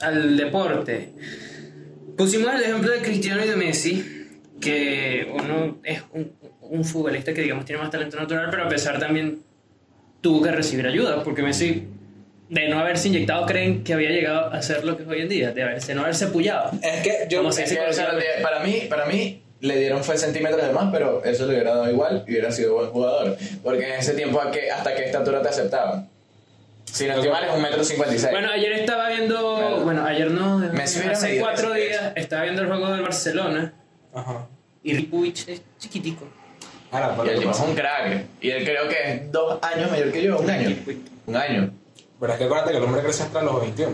al 0.00 0.36
deporte. 0.36 1.12
Pusimos 2.16 2.54
el 2.54 2.62
ejemplo 2.62 2.90
de 2.90 3.00
Cristiano 3.00 3.44
y 3.44 3.48
de 3.48 3.56
Messi, 3.56 4.28
que 4.60 5.30
uno 5.34 5.78
es 5.84 6.02
un, 6.12 6.32
un 6.62 6.84
futbolista 6.84 7.34
que 7.34 7.42
digamos 7.42 7.64
tiene 7.66 7.82
más 7.82 7.90
talento 7.90 8.16
natural, 8.18 8.48
pero 8.50 8.64
a 8.64 8.68
pesar 8.68 8.98
también 8.98 9.42
tuvo 10.22 10.42
que 10.42 10.50
recibir 10.50 10.86
ayuda, 10.86 11.22
porque 11.22 11.42
Messi, 11.42 11.86
de 12.48 12.68
no 12.68 12.78
haberse 12.78 13.08
inyectado, 13.08 13.44
creen 13.46 13.82
que 13.82 13.92
había 13.94 14.10
llegado 14.10 14.52
a 14.52 14.62
ser 14.62 14.84
lo 14.84 14.96
que 14.96 15.02
es 15.02 15.08
hoy 15.08 15.22
en 15.22 15.28
día, 15.28 15.50
de, 15.52 15.62
haberse, 15.62 15.94
no 15.94 16.02
haberse 16.02 16.28
pullado. 16.28 16.70
Es 16.82 17.02
que 17.02 17.26
yo. 17.28 17.48
Es 17.48 17.56
que, 17.56 17.74
de- 17.74 18.42
para 18.42 18.60
mí, 18.60 18.82
para 18.88 19.06
mí 19.06 19.42
le 19.60 19.76
dieron 19.78 20.04
fue 20.04 20.16
centímetros 20.18 20.62
de 20.64 20.72
más, 20.72 20.90
pero 20.92 21.24
eso 21.24 21.46
le 21.46 21.54
hubiera 21.54 21.70
dado 21.74 21.90
igual 21.90 22.24
y 22.26 22.30
hubiera 22.32 22.52
sido 22.52 22.74
buen 22.74 22.90
jugador. 22.90 23.36
Porque 23.64 23.88
en 23.88 23.98
ese 24.00 24.12
tiempo, 24.14 24.40
¿a 24.40 24.50
qué- 24.50 24.70
¿hasta 24.70 24.94
qué 24.94 25.04
estatura 25.06 25.42
te 25.42 25.48
aceptaban? 25.48 26.08
Si 26.84 27.06
no 27.06 27.14
estoy 27.14 27.30
mal, 27.30 27.44
es 27.44 27.50
un 27.52 27.62
metro 27.62 27.82
cincuenta 27.82 28.14
y 28.14 28.18
seis. 28.18 28.30
Bueno, 28.30 28.48
ayer 28.50 28.72
estaba 28.72 29.08
viendo, 29.08 29.56
Claro. 29.56 29.80
bueno, 29.80 30.04
ayer 30.06 30.30
no, 30.30 30.58
Messi 30.58 31.00
hace 31.00 31.38
cuatro 31.40 31.72
días 31.74 32.12
estaba 32.14 32.44
viendo 32.44 32.62
el 32.62 32.68
juego 32.68 32.90
del 32.92 33.02
Barcelona 33.02 33.74
Ajá. 34.14 34.46
y 34.84 34.94
Ripuich 34.94 35.48
es 35.48 35.62
chiquitico. 35.78 36.28
Ahora, 36.92 37.16
y 37.26 37.28
el 37.30 37.38
tipo 37.40 37.50
es 37.50 37.58
un 37.60 37.74
crack. 37.74 38.24
Y 38.40 38.50
él 38.50 38.64
creo 38.64 38.88
que 38.88 39.12
es 39.12 39.32
dos 39.32 39.58
años 39.62 39.90
mayor 39.90 40.12
que 40.12 40.22
yo, 40.22 40.38
un 40.38 40.48
año. 40.48 40.76
Un 41.26 41.36
año. 41.36 41.70
Pero 42.20 42.32
es 42.32 42.38
que 42.38 42.44
acuérdate 42.44 42.70
que 42.72 42.76
el 42.78 42.84
hombre 42.84 43.02
crece 43.02 43.22
hasta 43.24 43.42
los 43.42 43.60
21. 43.60 43.92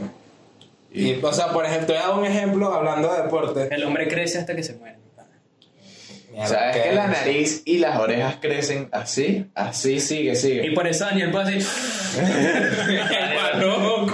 Y, 0.93 1.11
Y, 1.13 1.21
o 1.23 1.33
sea, 1.33 1.53
por 1.53 1.65
ejemplo, 1.65 1.87
te 1.87 1.93
voy 1.95 2.03
a 2.03 2.07
dar 2.09 2.19
un 2.19 2.25
ejemplo 2.27 2.73
hablando 2.73 3.13
de 3.15 3.23
deporte. 3.23 3.69
El 3.75 3.85
hombre 3.85 4.09
crece 4.09 4.39
hasta 4.39 4.55
que 4.55 4.63
se 4.63 4.75
muere. 4.75 4.97
Mierda, 6.31 6.49
¿Sabes 6.49 6.77
¿qué 6.77 6.83
que 6.85 6.95
la 6.95 7.05
es? 7.05 7.11
nariz 7.11 7.63
y 7.67 7.79
las 7.79 7.99
orejas 7.99 8.37
crecen 8.41 8.89
así? 8.91 9.47
Así 9.55 10.01
sigue, 10.01 10.33
Y 10.33 10.37
sigue. 10.37 10.73
por 10.73 10.87
eso 10.87 11.05
Daniel 11.05 11.31
puede 11.31 11.51
decir. 11.57 11.69
loco. 13.59 14.07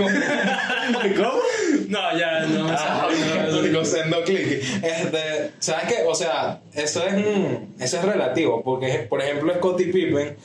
¿Cómo? 1.17 1.43
No, 1.89 2.19
ya 2.19 2.41
no. 2.41 2.67
Ah, 2.71 3.09
no, 3.51 3.63
no. 3.63 3.81
Haciendo 3.81 4.23
clic. 4.25 4.63
Este, 4.83 5.53
¿sabes 5.61 5.85
qué? 5.89 6.03
O 6.07 6.15
sea, 6.15 6.61
eso 6.75 7.05
es, 7.07 7.15
mm, 7.15 7.81
eso 7.83 7.99
es 7.99 8.05
relativo. 8.05 8.63
Porque, 8.65 9.07
por 9.09 9.23
ejemplo, 9.23 9.55
Scottie 9.55 9.93
Pippen, 9.93 10.37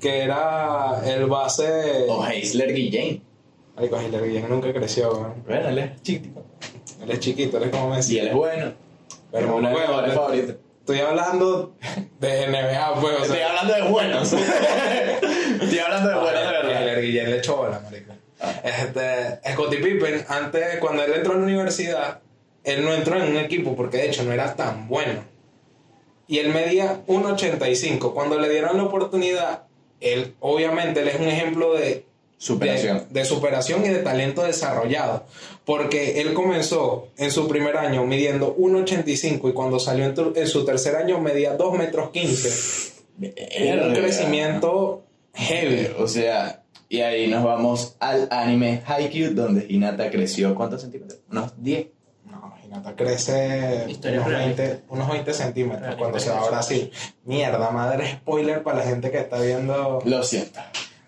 que 0.00 0.20
era 0.22 1.00
el 1.04 1.26
base. 1.26 2.06
O 2.08 2.24
Heisler 2.26 2.72
Guillén. 2.74 3.22
Marico, 3.76 4.00
Hitler 4.02 4.24
Guillén 4.24 4.48
nunca 4.48 4.72
creció, 4.72 5.12
weón. 5.12 5.34
Bueno, 5.46 5.68
él 5.68 5.78
es 5.78 6.02
chiquito. 6.02 6.44
Él 7.02 7.10
es 7.10 7.20
chiquito, 7.20 7.56
él 7.58 7.64
es 7.64 7.70
como 7.70 7.90
Messi. 7.90 8.16
Y 8.16 8.18
él 8.18 8.28
es 8.28 8.34
bueno. 8.34 8.72
Pero 9.30 9.58
mis 9.58 9.64
huevo, 9.72 9.76
jugadores 9.86 10.10
te- 10.10 10.16
favoritos. 10.16 10.56
Estoy 10.80 11.00
hablando 11.00 11.74
de 12.18 12.46
NBA, 12.48 12.94
pues. 13.00 13.18
O 13.20 13.22
Estoy 13.24 13.40
hablando 13.40 13.74
de 13.74 13.82
buenos. 13.82 14.32
Estoy 14.32 15.78
hablando 15.78 16.08
de 16.08 16.14
buenos 16.16 16.40
de 16.40 16.46
verdad. 16.50 16.80
Hitler 16.80 17.02
Guillén 17.02 17.30
le 17.30 17.38
echó 17.38 17.56
bola, 17.56 17.80
marico. 17.80 18.12
Este, 18.64 19.52
Scottie 19.52 19.78
Pippen, 19.80 20.24
antes, 20.28 20.78
cuando 20.80 21.02
él 21.04 21.12
entró 21.14 21.32
a 21.32 21.36
la 21.36 21.42
universidad, 21.42 22.20
él 22.64 22.84
no 22.84 22.92
entró 22.94 23.20
en 23.22 23.30
un 23.30 23.36
equipo 23.36 23.74
porque 23.76 23.98
de 23.98 24.06
hecho 24.08 24.22
no 24.24 24.32
era 24.32 24.54
tan 24.56 24.88
bueno. 24.88 25.24
Y 26.26 26.38
él 26.38 26.52
medía 26.52 27.00
1.85. 27.06 28.12
Cuando 28.12 28.38
le 28.38 28.48
dieron 28.48 28.76
la 28.76 28.84
oportunidad, 28.84 29.64
él, 30.00 30.34
obviamente, 30.40 31.00
él 31.00 31.08
es 31.08 31.20
un 31.20 31.28
ejemplo 31.28 31.74
de 31.74 32.04
Superación. 32.40 33.06
de, 33.10 33.20
de 33.20 33.24
superación 33.24 33.84
y 33.84 33.88
de 33.88 33.98
talento 33.98 34.42
desarrollado. 34.44 35.24
Porque 35.64 36.20
él 36.20 36.34
comenzó 36.34 37.08
en 37.16 37.32
su 37.32 37.48
primer 37.48 37.76
año 37.76 38.04
midiendo 38.06 38.56
1,85 38.56 39.50
y 39.50 39.52
cuando 39.52 39.80
salió 39.80 40.04
en, 40.04 40.14
tu- 40.14 40.32
en 40.36 40.46
su 40.46 40.64
tercer 40.64 40.94
año 40.94 41.20
medía 41.20 41.54
2 41.54 41.76
metros 41.76 42.10
15. 42.10 42.92
Era 43.50 43.88
un 43.88 43.94
crecimiento 43.94 45.02
heavy. 45.34 45.88
O 45.98 46.06
sea, 46.06 46.62
y 46.88 47.00
ahí 47.00 47.26
nos 47.26 47.42
vamos 47.42 47.96
al 47.98 48.28
anime 48.30 48.82
Haikyuu, 48.86 49.34
donde 49.34 49.66
Hinata 49.68 50.08
creció, 50.10 50.54
¿cuántos 50.54 50.82
centímetros? 50.82 51.18
Unos 51.30 51.52
10. 51.60 51.86
Hinata 52.68 52.94
crece 52.94 53.86
unos 53.86 54.26
real. 54.26 54.54
20, 54.54 54.80
unos 54.90 55.08
20 55.10 55.32
centímetros 55.32 55.94
cuando 55.94 56.20
se 56.20 56.28
va 56.28 56.40
a. 56.40 56.50
Brasil. 56.50 56.92
Mierda, 57.24 57.70
madre 57.70 58.12
spoiler 58.16 58.62
para 58.62 58.78
la 58.78 58.84
gente 58.84 59.10
que 59.10 59.18
está 59.18 59.40
viendo. 59.40 60.00
Lo 60.04 60.22
siento. 60.22 60.60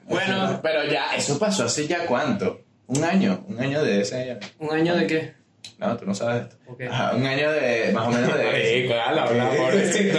Bueno. 0.09 0.59
pero 0.63 0.85
ya, 0.85 1.15
eso 1.15 1.39
pasó 1.39 1.65
hace 1.65 1.87
ya 1.87 2.07
cuánto? 2.07 2.63
Un 2.87 3.05
año, 3.05 3.45
un 3.47 3.61
año 3.61 3.85
de 3.85 4.01
ese. 4.01 4.39
¿Un 4.59 4.73
año 4.73 4.97
de 4.97 5.07
qué? 5.07 5.35
No, 5.77 5.97
tú 5.99 6.07
no 6.07 6.15
sabes 6.15 6.45
esto. 6.45 6.57
Ajá, 6.91 7.15
un 7.15 7.27
año 7.27 7.51
de, 7.53 7.93
más 7.93 8.09
o 8.09 8.11
menos 8.11 8.35
de. 8.35 8.95
Ala, 8.95 9.25
habla, 9.25 9.51
pobrecito. 9.57 10.19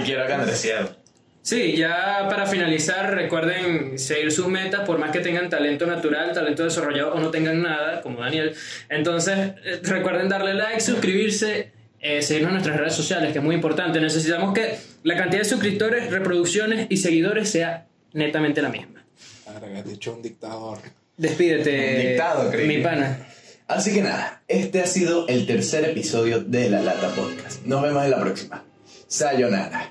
y 0.00 0.04
quiero 0.04 0.26
que 0.26 0.32
Andrés 0.32 0.60
cierre. 0.60 1.01
Sí, 1.42 1.76
ya 1.76 2.28
para 2.30 2.46
finalizar, 2.46 3.14
recuerden 3.14 3.98
seguir 3.98 4.30
sus 4.30 4.46
metas, 4.46 4.86
por 4.86 4.98
más 4.98 5.10
que 5.10 5.18
tengan 5.18 5.50
talento 5.50 5.86
natural, 5.86 6.32
talento 6.32 6.62
desarrollado 6.62 7.14
o 7.14 7.18
no 7.18 7.30
tengan 7.30 7.62
nada, 7.62 8.00
como 8.00 8.20
Daniel. 8.20 8.54
Entonces, 8.88 9.36
eh, 9.64 9.80
recuerden 9.82 10.28
darle 10.28 10.54
like, 10.54 10.80
suscribirse, 10.80 11.72
eh, 12.00 12.22
seguirnos 12.22 12.50
en 12.50 12.54
nuestras 12.54 12.76
redes 12.78 12.94
sociales, 12.94 13.32
que 13.32 13.38
es 13.38 13.44
muy 13.44 13.56
importante. 13.56 14.00
Necesitamos 14.00 14.54
que 14.54 14.78
la 15.02 15.16
cantidad 15.16 15.42
de 15.42 15.48
suscriptores, 15.48 16.12
reproducciones 16.12 16.86
y 16.90 16.98
seguidores 16.98 17.50
sea 17.50 17.86
netamente 18.12 18.62
la 18.62 18.68
misma. 18.68 19.04
Has 19.46 19.84
dicho 19.84 20.14
un 20.14 20.22
dictador. 20.22 20.78
Despídete, 21.16 21.96
Un 21.96 22.08
dictado, 22.08 22.50
creí. 22.50 22.68
mi 22.68 22.78
pana. 22.78 23.26
Así 23.66 23.92
que 23.92 24.02
nada, 24.02 24.42
este 24.46 24.80
ha 24.80 24.86
sido 24.86 25.26
el 25.28 25.46
tercer 25.46 25.84
episodio 25.84 26.40
de 26.40 26.70
La 26.70 26.82
Lata 26.82 27.08
Podcast. 27.08 27.64
Nos 27.64 27.82
vemos 27.82 28.04
en 28.04 28.10
la 28.10 28.20
próxima. 28.20 28.64
Sayonara. 29.08 29.90